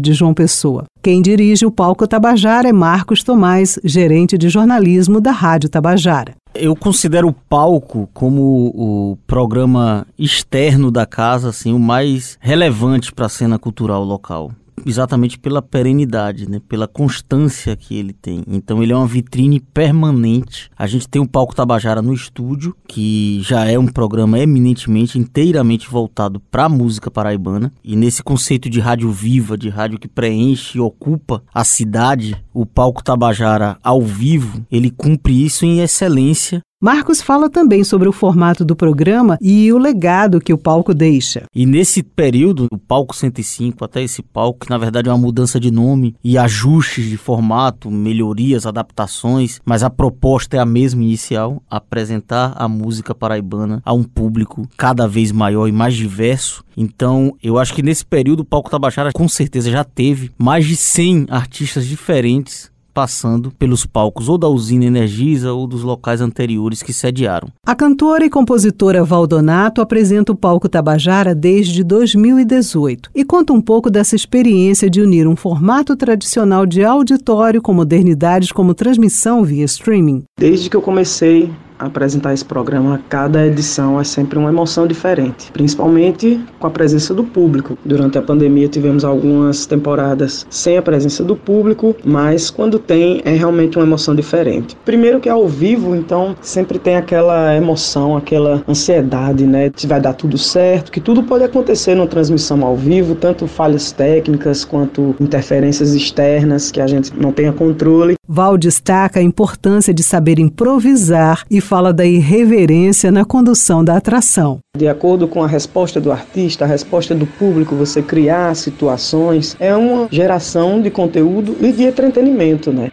de 0.00 0.12
João 0.12 0.34
Pessoa. 0.34 0.84
Quem 1.02 1.22
dirige 1.22 1.64
o 1.64 1.70
Palco 1.70 2.06
Tabajara 2.06 2.68
é 2.68 2.72
Marcos 2.72 3.22
Tomás, 3.22 3.78
gerente 3.82 4.36
de 4.36 4.48
jornalismo 4.48 5.20
da 5.20 5.32
Rádio 5.32 5.68
Tabajara. 5.68 6.34
Eu 6.54 6.74
considero 6.74 7.28
o 7.28 7.32
palco 7.32 8.08
como 8.12 8.72
o 8.74 9.18
programa 9.26 10.06
externo 10.18 10.90
da 10.90 11.06
casa, 11.06 11.48
assim, 11.48 11.72
o 11.72 11.78
mais 11.78 12.36
relevante 12.40 13.12
para 13.12 13.26
a 13.26 13.28
cena 13.28 13.58
cultural 13.58 14.04
local 14.04 14.50
exatamente 14.86 15.38
pela 15.38 15.62
perenidade, 15.62 16.48
né? 16.48 16.60
pela 16.68 16.86
constância 16.86 17.76
que 17.76 17.94
ele 17.94 18.12
tem. 18.12 18.42
Então 18.46 18.82
ele 18.82 18.92
é 18.92 18.96
uma 18.96 19.06
vitrine 19.06 19.60
permanente. 19.60 20.70
A 20.76 20.86
gente 20.86 21.08
tem 21.08 21.20
o 21.20 21.28
Palco 21.28 21.54
Tabajara 21.54 22.02
no 22.02 22.12
estúdio, 22.12 22.74
que 22.86 23.40
já 23.42 23.64
é 23.64 23.78
um 23.78 23.86
programa 23.86 24.38
eminentemente, 24.38 25.18
inteiramente 25.18 25.88
voltado 25.88 26.40
para 26.50 26.64
a 26.64 26.68
música 26.68 27.10
paraibana. 27.10 27.72
E 27.82 27.96
nesse 27.96 28.22
conceito 28.22 28.68
de 28.68 28.80
rádio 28.80 29.10
viva, 29.10 29.56
de 29.56 29.68
rádio 29.68 29.98
que 29.98 30.08
preenche 30.08 30.78
e 30.78 30.80
ocupa 30.80 31.42
a 31.52 31.64
cidade, 31.64 32.36
o 32.52 32.64
Palco 32.66 33.02
Tabajara 33.02 33.78
ao 33.82 34.02
vivo, 34.02 34.64
ele 34.70 34.90
cumpre 34.90 35.44
isso 35.44 35.64
em 35.64 35.80
excelência 35.80 36.60
Marcos 36.82 37.20
fala 37.20 37.50
também 37.50 37.84
sobre 37.84 38.08
o 38.08 38.12
formato 38.12 38.64
do 38.64 38.74
programa 38.74 39.36
e 39.38 39.70
o 39.70 39.76
legado 39.76 40.40
que 40.40 40.50
o 40.50 40.56
palco 40.56 40.94
deixa. 40.94 41.44
E 41.54 41.66
nesse 41.66 42.02
período, 42.02 42.68
o 42.72 42.78
palco 42.78 43.14
105 43.14 43.84
até 43.84 44.02
esse 44.02 44.22
palco, 44.22 44.60
que 44.60 44.70
na 44.70 44.78
verdade 44.78 45.06
é 45.06 45.12
uma 45.12 45.18
mudança 45.18 45.60
de 45.60 45.70
nome 45.70 46.16
e 46.24 46.38
ajustes 46.38 47.04
de 47.04 47.18
formato, 47.18 47.90
melhorias, 47.90 48.64
adaptações, 48.64 49.60
mas 49.62 49.82
a 49.82 49.90
proposta 49.90 50.56
é 50.56 50.58
a 50.58 50.64
mesma 50.64 51.02
inicial, 51.02 51.62
apresentar 51.68 52.54
a 52.56 52.66
música 52.66 53.14
paraibana 53.14 53.82
a 53.84 53.92
um 53.92 54.02
público 54.02 54.66
cada 54.74 55.06
vez 55.06 55.30
maior 55.32 55.68
e 55.68 55.72
mais 55.72 55.94
diverso. 55.94 56.64
Então, 56.74 57.36
eu 57.42 57.58
acho 57.58 57.74
que 57.74 57.82
nesse 57.82 58.06
período 58.06 58.40
o 58.40 58.44
Palco 58.44 58.70
Tabajara 58.70 59.12
com 59.12 59.28
certeza 59.28 59.70
já 59.70 59.84
teve 59.84 60.30
mais 60.38 60.64
de 60.64 60.76
100 60.76 61.26
artistas 61.28 61.86
diferentes 61.86 62.69
passando 62.92 63.50
pelos 63.52 63.86
palcos 63.86 64.28
ou 64.28 64.36
da 64.36 64.48
usina 64.48 64.84
Energisa 64.84 65.52
ou 65.52 65.66
dos 65.66 65.82
locais 65.82 66.20
anteriores 66.20 66.82
que 66.82 66.92
sediaram. 66.92 67.48
A 67.66 67.74
cantora 67.74 68.24
e 68.24 68.30
compositora 68.30 69.04
Valdonato 69.04 69.80
apresenta 69.80 70.32
o 70.32 70.36
palco 70.36 70.68
Tabajara 70.68 71.34
desde 71.34 71.82
2018 71.84 73.10
e 73.14 73.24
conta 73.24 73.52
um 73.52 73.60
pouco 73.60 73.90
dessa 73.90 74.16
experiência 74.16 74.90
de 74.90 75.00
unir 75.00 75.26
um 75.26 75.36
formato 75.36 75.96
tradicional 75.96 76.66
de 76.66 76.84
auditório 76.84 77.62
com 77.62 77.72
modernidades 77.72 78.52
como 78.52 78.74
transmissão 78.74 79.44
via 79.44 79.64
streaming. 79.64 80.24
Desde 80.38 80.68
que 80.68 80.76
eu 80.76 80.82
comecei 80.82 81.50
apresentar 81.80 82.34
esse 82.34 82.44
programa, 82.44 83.00
cada 83.08 83.46
edição 83.46 83.98
é 83.98 84.04
sempre 84.04 84.38
uma 84.38 84.50
emoção 84.50 84.86
diferente, 84.86 85.50
principalmente 85.52 86.40
com 86.58 86.66
a 86.66 86.70
presença 86.70 87.14
do 87.14 87.24
público. 87.24 87.78
Durante 87.84 88.18
a 88.18 88.22
pandemia 88.22 88.68
tivemos 88.68 89.04
algumas 89.04 89.66
temporadas 89.66 90.46
sem 90.50 90.76
a 90.76 90.82
presença 90.82 91.24
do 91.24 91.34
público, 91.34 91.96
mas 92.04 92.50
quando 92.50 92.78
tem 92.78 93.22
é 93.24 93.30
realmente 93.30 93.78
uma 93.78 93.84
emoção 93.84 94.14
diferente. 94.14 94.76
Primeiro 94.84 95.20
que 95.20 95.28
é 95.28 95.32
ao 95.32 95.48
vivo, 95.48 95.96
então 95.96 96.36
sempre 96.40 96.78
tem 96.78 96.96
aquela 96.96 97.54
emoção, 97.56 98.16
aquela 98.16 98.62
ansiedade, 98.68 99.46
né? 99.46 99.70
Se 99.74 99.86
vai 99.86 100.00
dar 100.00 100.12
tudo 100.12 100.36
certo, 100.36 100.92
que 100.92 101.00
tudo 101.00 101.22
pode 101.22 101.44
acontecer 101.44 101.94
numa 101.94 102.06
transmissão 102.06 102.64
ao 102.64 102.76
vivo, 102.76 103.14
tanto 103.14 103.46
falhas 103.46 103.92
técnicas 103.92 104.64
quanto 104.64 105.14
interferências 105.20 105.94
externas 105.94 106.70
que 106.70 106.80
a 106.80 106.86
gente 106.86 107.12
não 107.16 107.32
tenha 107.32 107.52
controle. 107.52 108.14
Val 108.32 108.56
destaca 108.56 109.18
a 109.18 109.22
importância 109.24 109.92
de 109.92 110.04
saber 110.04 110.38
improvisar 110.38 111.44
e 111.50 111.60
fala 111.60 111.92
da 111.92 112.06
irreverência 112.06 113.10
na 113.10 113.24
condução 113.24 113.82
da 113.82 113.96
atração. 113.96 114.60
De 114.76 114.86
acordo 114.86 115.26
com 115.26 115.42
a 115.42 115.48
resposta 115.48 116.00
do 116.00 116.12
artista, 116.12 116.64
a 116.64 116.68
resposta 116.68 117.12
do 117.12 117.26
público, 117.26 117.74
você 117.74 118.00
criar 118.00 118.54
situações, 118.54 119.56
é 119.58 119.74
uma 119.74 120.06
geração 120.12 120.80
de 120.80 120.92
conteúdo 120.92 121.56
e 121.60 121.72
de 121.72 121.82
entretenimento, 121.82 122.72
né? 122.72 122.92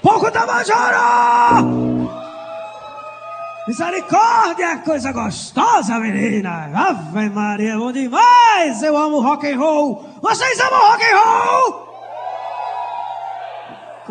Pouco 0.00 0.30
da 0.30 0.46
Majora! 0.46 1.60
Misericórdia, 3.66 4.76
coisa 4.84 5.10
gostosa, 5.10 5.98
menina! 5.98 6.70
Ave 6.72 7.28
Maria, 7.30 7.76
bom 7.76 7.90
demais! 7.90 8.80
Eu 8.80 8.96
amo 8.96 9.20
rock 9.20 9.44
and 9.44 9.58
roll! 9.58 10.04
Vocês 10.22 10.60
amam 10.60 10.88
rock 10.88 11.02
and 11.02 11.18
roll? 11.18 11.91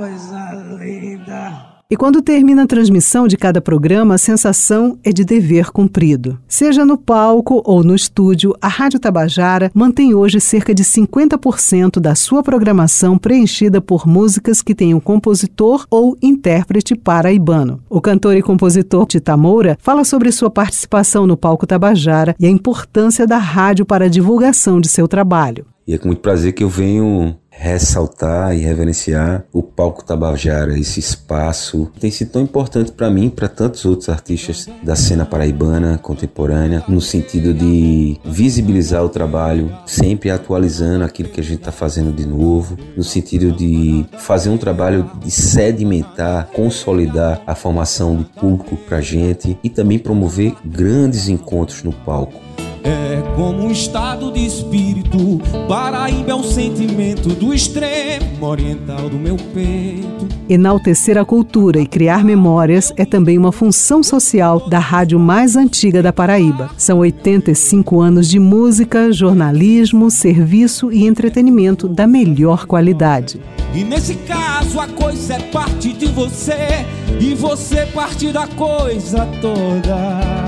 Coisa 0.01 0.51
linda! 0.79 1.83
E 1.87 1.95
quando 1.95 2.23
termina 2.23 2.63
a 2.63 2.65
transmissão 2.65 3.27
de 3.27 3.37
cada 3.37 3.61
programa, 3.61 4.15
a 4.15 4.17
sensação 4.17 4.97
é 5.03 5.11
de 5.13 5.23
dever 5.23 5.69
cumprido. 5.69 6.39
Seja 6.47 6.83
no 6.83 6.97
palco 6.97 7.61
ou 7.63 7.83
no 7.83 7.93
estúdio, 7.93 8.55
a 8.59 8.67
Rádio 8.67 8.99
Tabajara 8.99 9.69
mantém 9.75 10.15
hoje 10.15 10.39
cerca 10.39 10.73
de 10.73 10.83
50% 10.83 11.99
da 11.99 12.15
sua 12.15 12.41
programação 12.41 13.15
preenchida 13.15 13.79
por 13.79 14.07
músicas 14.07 14.63
que 14.63 14.73
têm 14.73 14.95
um 14.95 14.99
compositor 14.99 15.85
ou 15.91 16.17
intérprete 16.19 16.95
paraibano. 16.95 17.83
O 17.87 18.01
cantor 18.01 18.35
e 18.35 18.41
compositor 18.41 19.05
Tita 19.05 19.37
Moura 19.37 19.77
fala 19.79 20.03
sobre 20.03 20.31
sua 20.31 20.49
participação 20.49 21.27
no 21.27 21.37
palco 21.37 21.67
Tabajara 21.67 22.35
e 22.39 22.47
a 22.47 22.49
importância 22.49 23.27
da 23.27 23.37
rádio 23.37 23.85
para 23.85 24.05
a 24.05 24.09
divulgação 24.09 24.81
de 24.81 24.87
seu 24.87 25.07
trabalho. 25.07 25.67
E 25.85 25.93
é 25.93 25.97
com 25.99 26.07
muito 26.07 26.21
prazer 26.21 26.53
que 26.53 26.63
eu 26.63 26.69
venho 26.69 27.35
ressaltar 27.61 28.55
e 28.55 28.61
reverenciar 28.61 29.45
o 29.53 29.61
palco 29.61 30.03
Tabajara, 30.03 30.77
esse 30.79 30.99
espaço 30.99 31.91
tem 31.99 32.09
sido 32.09 32.31
tão 32.31 32.41
importante 32.41 32.91
para 32.91 33.11
mim, 33.11 33.29
para 33.29 33.47
tantos 33.47 33.85
outros 33.85 34.09
artistas 34.09 34.67
da 34.81 34.95
cena 34.95 35.27
paraibana 35.27 35.99
contemporânea, 35.99 36.83
no 36.87 36.99
sentido 36.99 37.53
de 37.53 38.19
visibilizar 38.25 39.05
o 39.05 39.09
trabalho, 39.09 39.71
sempre 39.85 40.31
atualizando 40.31 41.05
aquilo 41.05 41.29
que 41.29 41.39
a 41.39 41.43
gente 41.43 41.59
está 41.59 41.71
fazendo 41.71 42.11
de 42.11 42.25
novo, 42.25 42.75
no 42.97 43.03
sentido 43.03 43.51
de 43.51 44.07
fazer 44.17 44.49
um 44.49 44.57
trabalho 44.57 45.11
de 45.23 45.29
sedimentar, 45.29 46.47
consolidar 46.47 47.43
a 47.45 47.53
formação 47.53 48.15
do 48.15 48.23
público 48.23 48.75
para 48.75 49.01
gente 49.01 49.55
e 49.63 49.69
também 49.69 49.99
promover 49.99 50.55
grandes 50.65 51.29
encontros 51.29 51.83
no 51.83 51.93
palco. 51.93 52.41
É 52.83 53.21
como 53.35 53.63
um 53.63 53.71
estado 53.71 54.31
de 54.31 54.45
espírito. 54.45 55.39
Paraíba 55.67 56.31
é 56.31 56.35
um 56.35 56.43
sentimento 56.43 57.29
do 57.29 57.53
extremo 57.53 58.45
oriental 58.45 59.09
do 59.09 59.17
meu 59.17 59.37
peito. 59.53 60.27
Enaltecer 60.49 61.17
a 61.17 61.23
cultura 61.23 61.79
e 61.79 61.85
criar 61.85 62.23
memórias 62.23 62.91
é 62.97 63.05
também 63.05 63.37
uma 63.37 63.51
função 63.51 64.03
social 64.03 64.67
da 64.67 64.79
rádio 64.79 65.19
mais 65.19 65.55
antiga 65.55 66.01
da 66.01 66.11
Paraíba. 66.11 66.71
São 66.75 66.99
85 66.99 68.01
anos 68.01 68.27
de 68.27 68.39
música, 68.39 69.11
jornalismo, 69.11 70.09
serviço 70.09 70.91
e 70.91 71.05
entretenimento 71.05 71.87
da 71.87 72.07
melhor 72.07 72.65
qualidade. 72.65 73.39
E 73.73 73.83
nesse 73.83 74.15
caso 74.15 74.79
a 74.79 74.87
coisa 74.87 75.35
é 75.35 75.39
parte 75.39 75.93
de 75.93 76.07
você 76.07 76.85
e 77.19 77.33
você 77.33 77.85
parte 77.85 78.31
da 78.31 78.47
coisa 78.47 79.25
toda. 79.41 80.40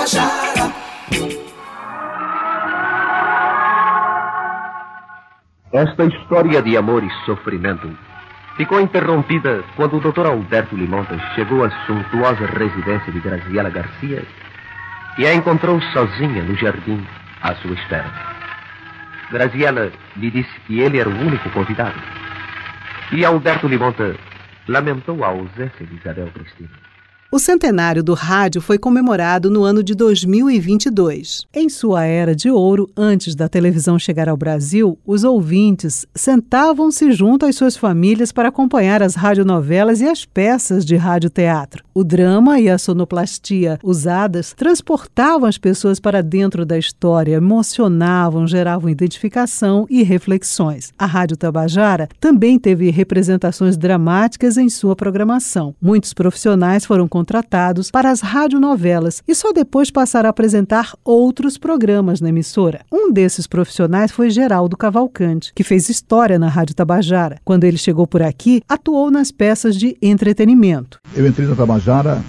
Tabajara. 0.00 0.72
Esta 5.72 6.04
história 6.04 6.62
de 6.62 6.76
amor 6.76 7.04
e 7.04 7.10
sofrimento 7.26 7.94
ficou 8.56 8.80
interrompida 8.80 9.62
quando 9.76 9.98
o 9.98 10.00
Dr. 10.00 10.26
Alberto 10.26 10.74
Limontas 10.74 11.20
chegou 11.34 11.64
à 11.64 11.70
suntuosa 11.86 12.46
residência 12.46 13.12
de 13.12 13.20
Graziela 13.20 13.68
Garcia 13.68 14.24
e 15.18 15.26
a 15.26 15.34
encontrou 15.34 15.80
sozinha 15.92 16.44
no 16.44 16.56
jardim 16.56 17.06
à 17.42 17.54
sua 17.56 17.74
espera. 17.74 18.10
Graziela 19.30 19.92
lhe 20.16 20.30
disse 20.30 20.60
que 20.66 20.80
ele 20.80 20.98
era 20.98 21.10
o 21.10 21.20
único 21.20 21.50
convidado. 21.50 22.00
E 23.12 23.24
Alberto 23.24 23.68
Limonta 23.68 24.16
lamentou 24.66 25.22
a 25.22 25.28
ausência 25.28 25.86
de 25.86 25.94
Isabel 25.94 26.30
Cristina. 26.32 26.89
O 27.32 27.38
centenário 27.38 28.02
do 28.02 28.12
rádio 28.12 28.60
foi 28.60 28.76
comemorado 28.76 29.48
no 29.48 29.62
ano 29.62 29.84
de 29.84 29.94
2022. 29.94 31.46
Em 31.54 31.68
sua 31.68 32.04
era 32.04 32.34
de 32.34 32.50
ouro, 32.50 32.90
antes 32.96 33.36
da 33.36 33.48
televisão 33.48 33.96
chegar 34.00 34.28
ao 34.28 34.36
Brasil, 34.36 34.98
os 35.06 35.22
ouvintes 35.22 36.04
sentavam-se 36.12 37.12
junto 37.12 37.46
às 37.46 37.54
suas 37.54 37.76
famílias 37.76 38.32
para 38.32 38.48
acompanhar 38.48 39.00
as 39.00 39.14
radionovelas 39.14 40.00
e 40.00 40.08
as 40.08 40.24
peças 40.24 40.84
de 40.84 40.96
radioteatro. 40.96 41.84
O 41.94 42.02
drama 42.02 42.58
e 42.58 42.68
a 42.68 42.76
sonoplastia 42.76 43.78
usadas 43.80 44.52
transportavam 44.52 45.48
as 45.48 45.56
pessoas 45.56 46.00
para 46.00 46.24
dentro 46.24 46.66
da 46.66 46.76
história, 46.76 47.36
emocionavam, 47.36 48.44
geravam 48.44 48.90
identificação 48.90 49.86
e 49.88 50.02
reflexões. 50.02 50.92
A 50.98 51.06
Rádio 51.06 51.36
Tabajara 51.36 52.08
também 52.18 52.58
teve 52.58 52.90
representações 52.90 53.76
dramáticas 53.76 54.56
em 54.56 54.68
sua 54.68 54.96
programação. 54.96 55.76
Muitos 55.80 56.12
profissionais 56.12 56.84
foram 56.84 57.06
contratados 57.20 57.90
para 57.90 58.10
as 58.10 58.22
radionovelas 58.22 59.22
e 59.28 59.34
só 59.34 59.52
depois 59.52 59.90
passaram 59.90 60.28
a 60.28 60.30
apresentar 60.30 60.94
outros 61.04 61.58
programas 61.58 62.18
na 62.18 62.30
emissora. 62.30 62.80
Um 62.90 63.12
desses 63.12 63.46
profissionais 63.46 64.10
foi 64.10 64.30
Geraldo 64.30 64.74
Cavalcante, 64.74 65.52
que 65.54 65.62
fez 65.62 65.90
história 65.90 66.38
na 66.38 66.48
Rádio 66.48 66.74
Tabajara. 66.74 67.38
Quando 67.44 67.64
ele 67.64 67.76
chegou 67.76 68.06
por 68.06 68.22
aqui, 68.22 68.62
atuou 68.66 69.10
nas 69.10 69.30
peças 69.30 69.76
de 69.76 69.98
entretenimento. 70.00 70.98
Eu 71.14 71.26
entrei 71.26 71.46
na 71.46 71.54
Tabajara 71.54 72.22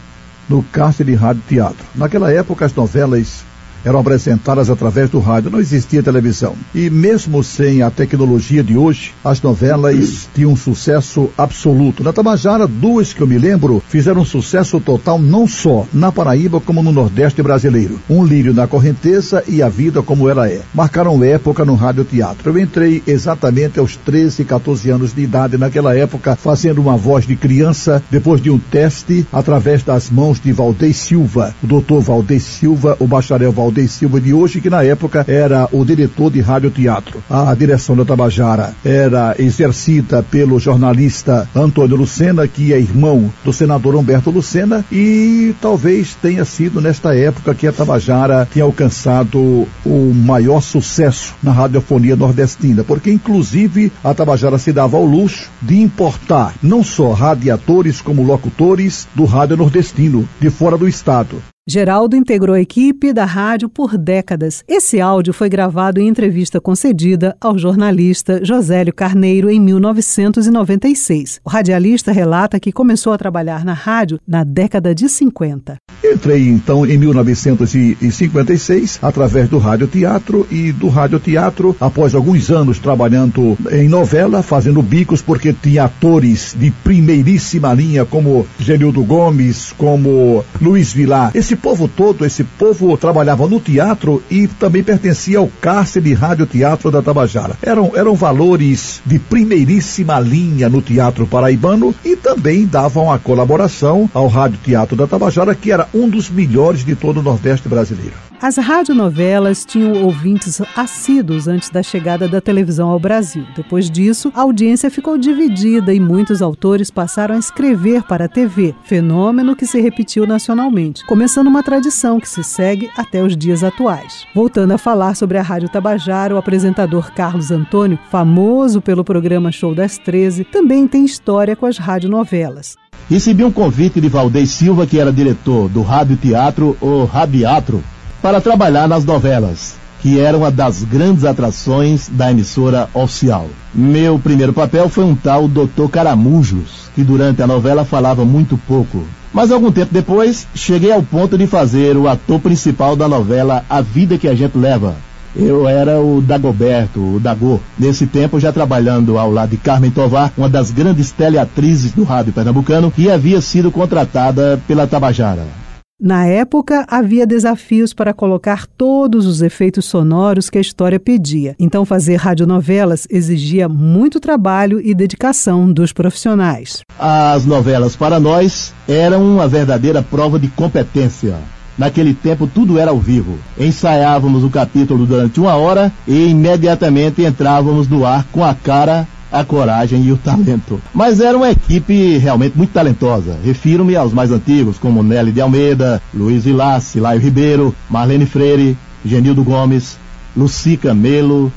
no 0.50 0.62
cárcere 0.62 1.12
de 1.12 1.18
rádio 1.18 1.42
teatro. 1.48 1.86
Naquela 1.96 2.30
época, 2.34 2.66
as 2.66 2.76
novelas 2.76 3.46
eram 3.84 4.00
apresentadas 4.00 4.70
através 4.70 5.10
do 5.10 5.20
rádio, 5.20 5.52
não 5.52 5.60
existia 5.60 6.04
televisão. 6.04 6.56
E 6.74 6.90
mesmo 6.90 7.44
sem 7.44 7.82
a 7.82 7.90
tecnologia 7.90 8.64
de 8.64 8.78
hoje, 8.78 9.14
as 9.24 9.42
novelas 9.42 10.30
tinham 10.36 10.52
um 10.52 10.56
sucesso 10.56 11.30
absoluto. 11.38 12.04
Na 12.04 12.14
Tabajara, 12.14 12.68
duas 12.68 13.14
que 13.14 13.22
eu 13.22 13.28
me 13.28 13.38
lembro 13.38 13.82
fizeram 13.88 14.22
um 14.22 14.26
sucesso 14.26 14.80
total 14.80 15.20
não 15.20 15.48
só 15.48 15.86
na 15.94 16.12
Paraíba 16.12 16.60
como 16.60 16.84
no 16.84 16.92
Nordeste 16.92 17.42
brasileiro. 17.42 18.00
Um 18.10 18.24
Lírio 18.24 18.54
na 18.54 18.68
Correnteza 18.68 19.44
e 19.48 19.62
A 19.62 19.70
Vida 19.70 20.02
Como 20.02 20.30
Ela 20.30 20.50
É. 20.50 20.62
Marcaram 20.74 21.22
época 21.24 21.66
no 21.66 21.76
rádio 21.76 22.04
teatro. 22.04 22.50
Eu 22.50 22.58
entrei 22.58 23.02
exatamente 23.06 23.80
aos 23.80 23.96
13, 23.96 24.44
14 24.44 24.90
anos 24.90 25.14
de 25.14 25.22
idade 25.22 25.58
naquela 25.58 25.96
época, 25.96 26.36
fazendo 26.36 26.82
uma 26.82 26.98
voz 26.98 27.26
de 27.26 27.36
criança, 27.36 28.04
depois 28.10 28.42
de 28.42 28.50
um 28.50 28.58
teste 28.58 29.26
através 29.32 29.84
das 29.84 30.10
mãos 30.10 30.40
de 30.40 30.52
Valdez 30.52 30.98
Silva, 30.98 31.56
o 31.64 31.68
doutor 31.68 32.02
Valdez 32.02 32.44
Silva, 32.44 32.96
o 33.00 33.08
bacharel 33.08 33.52
Valdez 33.52 33.71
Valdez 33.72 33.92
Silva 33.92 34.20
de 34.20 34.34
hoje, 34.34 34.60
que 34.60 34.70
na 34.70 34.84
época 34.84 35.24
era 35.26 35.68
o 35.72 35.86
diretor 35.86 36.30
de 36.30 36.42
rádio 36.42 36.70
teatro. 36.70 37.24
A 37.30 37.56
direção 37.56 37.96
da 37.96 38.04
Tabajara 38.04 38.74
era 38.84 39.34
exercida 39.40 40.22
pelo 40.22 40.60
jornalista 40.60 41.48
Antônio 41.56 41.96
Lucena, 41.96 42.46
que 42.50 42.74
é 42.74 42.80
irmão 42.80 43.32
do 43.46 43.54
senador 43.54 43.96
Humberto 43.96 44.30
Lucena, 44.30 44.84
e 44.92 45.56
talvez 45.62 46.16
tenha 46.22 46.44
sido 46.44 46.82
nesta 46.82 47.16
época 47.16 47.56
que 47.56 47.66
a 47.66 47.72
Tabajara 47.72 48.46
tinha 48.52 48.66
alcançado 48.66 49.66
o 49.86 50.14
maior 50.14 50.62
sucesso 50.62 51.34
na 51.42 51.54
radiofonia 51.54 52.18
nordestina, 52.18 52.84
porque 52.84 53.10
inclusive 53.10 53.90
a 54.04 54.14
Tabajara 54.14 54.58
se 54.58 54.74
dava 54.74 54.98
ao 54.98 55.06
luxo 55.06 55.50
de 55.62 55.80
importar 55.80 56.56
não 56.62 56.84
só 56.84 57.14
radiadores 57.14 58.02
como 58.02 58.22
locutores 58.22 59.08
do 59.16 59.24
rádio 59.24 59.56
nordestino, 59.56 60.28
de 60.42 60.50
fora 60.50 60.78
do 60.78 60.90
estado. 60.90 61.42
Geraldo 61.74 62.18
integrou 62.18 62.54
a 62.54 62.60
equipe 62.60 63.14
da 63.14 63.24
rádio 63.24 63.70
por 63.70 63.98
décadas. 63.98 64.62
Esse 64.68 65.00
áudio 65.00 65.34
foi 65.34 65.48
gravado 65.48 66.02
em 66.02 66.10
entrevista 66.10 66.60
concedida 66.60 67.34
ao 67.40 67.58
jornalista 67.58 68.44
Josélio 68.44 68.94
Carneiro 68.94 69.50
em 69.50 69.58
1996. 69.58 71.40
O 71.46 71.50
radialista 71.50 72.12
relata 72.12 72.60
que 72.60 72.74
começou 72.74 73.14
a 73.14 73.18
trabalhar 73.18 73.64
na 73.64 73.72
rádio 73.72 74.20
na 74.28 74.44
década 74.44 74.94
de 74.94 75.08
50. 75.08 75.78
Entrei 76.04 76.50
então 76.50 76.86
em 76.86 76.98
1956 76.98 79.00
através 79.02 79.48
do 79.48 79.60
rádio 79.60 79.88
teatro 79.88 80.48
e 80.50 80.72
do 80.72 80.90
rádio 80.90 81.20
teatro, 81.20 81.76
após 81.80 82.16
alguns 82.16 82.50
anos 82.50 82.80
trabalhando 82.80 83.56
em 83.72 83.88
novela, 83.88 84.42
fazendo 84.42 84.82
bicos, 84.82 85.22
porque 85.22 85.54
tinha 85.54 85.84
atores 85.84 86.56
de 86.58 86.72
primeiríssima 86.72 87.72
linha 87.74 88.04
como 88.04 88.48
Genildo 88.60 89.04
Gomes, 89.04 89.74
como 89.78 90.44
Luiz 90.60 90.92
Vilar. 90.92 91.32
Esse 91.36 91.56
povo 91.56 91.88
todo, 91.88 92.26
esse 92.26 92.44
povo 92.44 92.98
trabalhava 92.98 93.48
no 93.48 93.60
teatro 93.60 94.24
e 94.30 94.48
também 94.48 94.84
pertencia 94.84 95.38
ao 95.38 95.52
cárcere 95.62 96.10
de 96.10 96.16
rádio 96.16 96.48
teatro 96.48 96.90
da 96.90 97.02
Tabajara. 97.02 97.56
Eram, 97.62 97.92
eram 97.96 98.16
valores 98.16 99.02
de 99.06 99.20
primeiríssima 99.20 100.20
linha 100.20 100.68
no 100.68 100.82
teatro 100.82 101.28
paraibano 101.28 101.94
e 102.04 102.16
também 102.16 102.66
davam 102.66 103.12
a 103.12 103.20
colaboração 103.20 104.10
ao 104.14 104.28
rádio 104.28 104.58
teatro 104.64 104.96
da 104.96 105.06
Tabajara, 105.06 105.54
que 105.54 105.72
era 105.72 105.91
um 105.94 106.10
dos 106.10 106.30
melhores 106.30 106.84
de 106.84 106.96
todo 106.96 107.20
o 107.20 107.24
Nordeste 107.24 107.68
brasileiro. 107.68 108.14
As 108.42 108.58
radionovelas 108.58 109.64
tinham 109.64 110.04
ouvintes 110.04 110.60
assíduos 110.76 111.48
antes 111.48 111.70
da 111.70 111.84
chegada 111.84 112.28
da 112.28 112.42
televisão 112.42 112.90
ao 112.90 113.00
Brasil. 113.00 113.46
Depois 113.56 113.88
disso, 113.90 114.32
a 114.34 114.42
audiência 114.42 114.90
ficou 114.90 115.16
dividida 115.16 115.94
e 115.94 116.00
muitos 116.00 116.42
autores 116.42 116.90
passaram 116.90 117.36
a 117.36 117.38
escrever 117.38 118.02
para 118.04 118.26
a 118.26 118.28
TV, 118.28 118.74
fenômeno 118.84 119.56
que 119.56 119.68
se 119.68 119.80
repetiu 119.80 120.26
nacionalmente, 120.26 121.06
começando 121.06 121.48
uma 121.48 121.62
tradição 121.62 122.20
que 122.20 122.28
se 122.28 122.44
segue 122.44 122.90
até 122.98 123.22
os 123.22 123.38
dias 123.38 123.64
atuais. 123.64 124.26
Voltando 124.34 124.72
a 124.72 124.78
falar 124.80 125.16
sobre 125.16 125.38
a 125.38 125.44
Rádio 125.44 125.70
Tabajara, 125.70 126.34
o 126.34 126.38
apresentador 126.40 127.12
Carlos 127.14 127.52
Antônio, 127.52 128.00
famoso 128.10 128.82
pelo 128.82 129.04
programa 129.04 129.52
Show 129.52 129.76
das 129.76 130.00
13, 130.00 130.46
também 130.46 130.88
tem 130.88 131.06
história 131.06 131.56
com 131.56 131.68
as 131.68 131.78
radionovelas. 131.78 132.76
Recebi 133.10 133.44
um 133.44 133.52
convite 133.52 134.00
de 134.00 134.08
Valdez 134.08 134.52
Silva, 134.52 134.88
que 134.88 135.00
era 135.00 135.12
diretor 135.12 135.68
do 135.68 135.82
Rádio 135.82 136.16
Teatro, 136.18 136.78
ou 136.80 137.06
Radiatro, 137.06 137.84
para 138.22 138.40
trabalhar 138.40 138.88
nas 138.88 139.04
novelas, 139.04 139.76
que 140.02 140.20
era 140.20 140.38
uma 140.38 140.50
das 140.50 140.84
grandes 140.84 141.26
atrações 141.26 142.10
da 142.10 142.32
emissora 142.32 142.90
oficial. 142.94 143.48
Meu 143.74 144.18
primeiro 144.18 144.54
papel 144.54 144.90
foi 144.90 145.04
um 145.04 145.16
tal 145.16 145.48
Dr. 145.48 145.88
Caramujos, 145.92 146.90
que 146.96 147.04
durante 147.04 147.42
a 147.42 147.48
novela 147.48 147.86
falava 147.86 148.24
muito 148.24 148.58
pouco. 148.58 149.06
Mas 149.34 149.52
algum 149.52 149.72
tempo 149.72 149.94
depois, 149.94 150.48
cheguei 150.54 150.92
ao 150.92 151.02
ponto 151.02 151.38
de 151.38 151.48
fazer 151.48 151.96
o 151.96 152.08
ator 152.08 152.40
principal 152.40 152.96
da 152.96 153.08
novela 153.08 153.64
A 153.70 153.82
Vida 153.82 154.18
que 154.18 154.28
a 154.28 154.36
Gente 154.36 154.58
Leva. 154.58 154.96
Eu 155.36 155.68
era 155.68 156.00
o 156.00 156.22
Dagoberto, 156.22 157.00
o 157.00 157.20
Dagô. 157.20 157.60
Nesse 157.80 158.06
tempo, 158.06 158.40
já 158.40 158.52
trabalhando 158.52 159.18
ao 159.18 159.32
lado 159.32 159.52
de 159.52 159.58
Carmen 159.58 159.92
Tovar, 159.92 160.32
uma 160.38 160.50
das 160.50 160.72
grandes 160.72 161.12
teleatrizes 161.12 161.92
do 161.92 162.04
rádio 162.04 162.34
pernambucano, 162.34 162.92
que 162.92 163.10
havia 163.10 163.40
sido 163.42 163.72
contratada 163.72 164.62
pela 164.68 164.86
Tabajara. 164.88 165.62
Na 166.04 166.26
época, 166.26 166.84
havia 166.90 167.28
desafios 167.28 167.94
para 167.94 168.12
colocar 168.12 168.66
todos 168.66 169.28
os 169.28 169.44
efeitos 169.44 169.86
sonoros 169.86 170.50
que 170.50 170.58
a 170.58 170.62
história 170.62 171.00
pedia. 171.00 171.56
Então, 171.60 171.86
fazer 171.86 172.16
radionovelas 172.16 173.06
exigia 173.08 173.70
muito 173.70 174.20
trabalho 174.20 174.82
e 174.84 174.96
dedicação 174.96 175.72
dos 175.72 175.94
profissionais. 175.94 176.82
As 176.98 177.46
novelas 177.46 177.96
para 177.96 178.20
nós 178.20 178.74
eram 178.90 179.24
uma 179.24 179.48
verdadeira 179.48 180.02
prova 180.02 180.40
de 180.40 180.48
competência. 180.48 181.36
Naquele 181.82 182.14
tempo 182.14 182.46
tudo 182.46 182.78
era 182.78 182.92
ao 182.92 183.00
vivo. 183.00 183.40
Ensaiávamos 183.60 184.44
o 184.44 184.52
capítulo 184.52 185.08
durante 185.08 185.40
uma 185.40 185.56
hora 185.56 185.92
e 186.08 186.28
imediatamente 186.28 187.24
entrávamos 187.24 187.88
no 187.88 188.06
ar 188.06 188.24
com 188.32 188.46
a 188.46 188.54
cara 188.54 189.08
a 189.32 189.44
coragem 189.44 190.04
e 190.04 190.12
o 190.12 190.18
talento. 190.18 190.80
Mas 190.94 191.20
era 191.20 191.36
uma 191.36 191.50
equipe 191.50 192.20
realmente 192.20 192.56
muito 192.56 192.72
talentosa. 192.72 193.36
Refiro-me 193.44 193.96
aos 193.96 194.14
mais 194.14 194.32
antigos, 194.32 194.78
como 194.78 195.02
Nelly 195.02 195.32
de 195.32 195.42
Almeida, 195.42 196.00
Luiz 196.14 196.44
Vilas, 196.44 196.84
Silaio 196.84 197.20
Ribeiro, 197.20 197.74
Marlene 197.90 198.28
Freire, 198.28 198.78
Genildo 199.04 199.44
Gomes, 199.44 199.98
Luci 200.38 200.78
Camelo, 200.78 201.52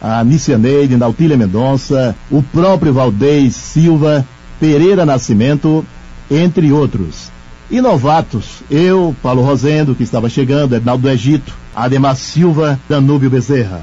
a 0.00 0.24
Nícia 0.24 0.56
Neide, 0.56 0.96
Nautília 0.96 1.36
Mendonça, 1.36 2.16
o 2.30 2.42
próprio 2.42 2.94
Valdez 2.94 3.54
Silva, 3.54 4.24
Pereira 4.58 5.04
Nascimento, 5.04 5.84
entre 6.30 6.72
outros. 6.72 7.36
E 7.70 7.82
novatos, 7.82 8.62
eu, 8.70 9.14
Paulo 9.22 9.42
Rosendo, 9.42 9.94
que 9.94 10.02
estava 10.02 10.30
chegando, 10.30 10.74
Ednaldo 10.74 11.02
do 11.02 11.10
Egito, 11.10 11.54
Ademar 11.76 12.16
Silva, 12.16 12.80
Danúbio 12.88 13.28
Bezerra. 13.28 13.82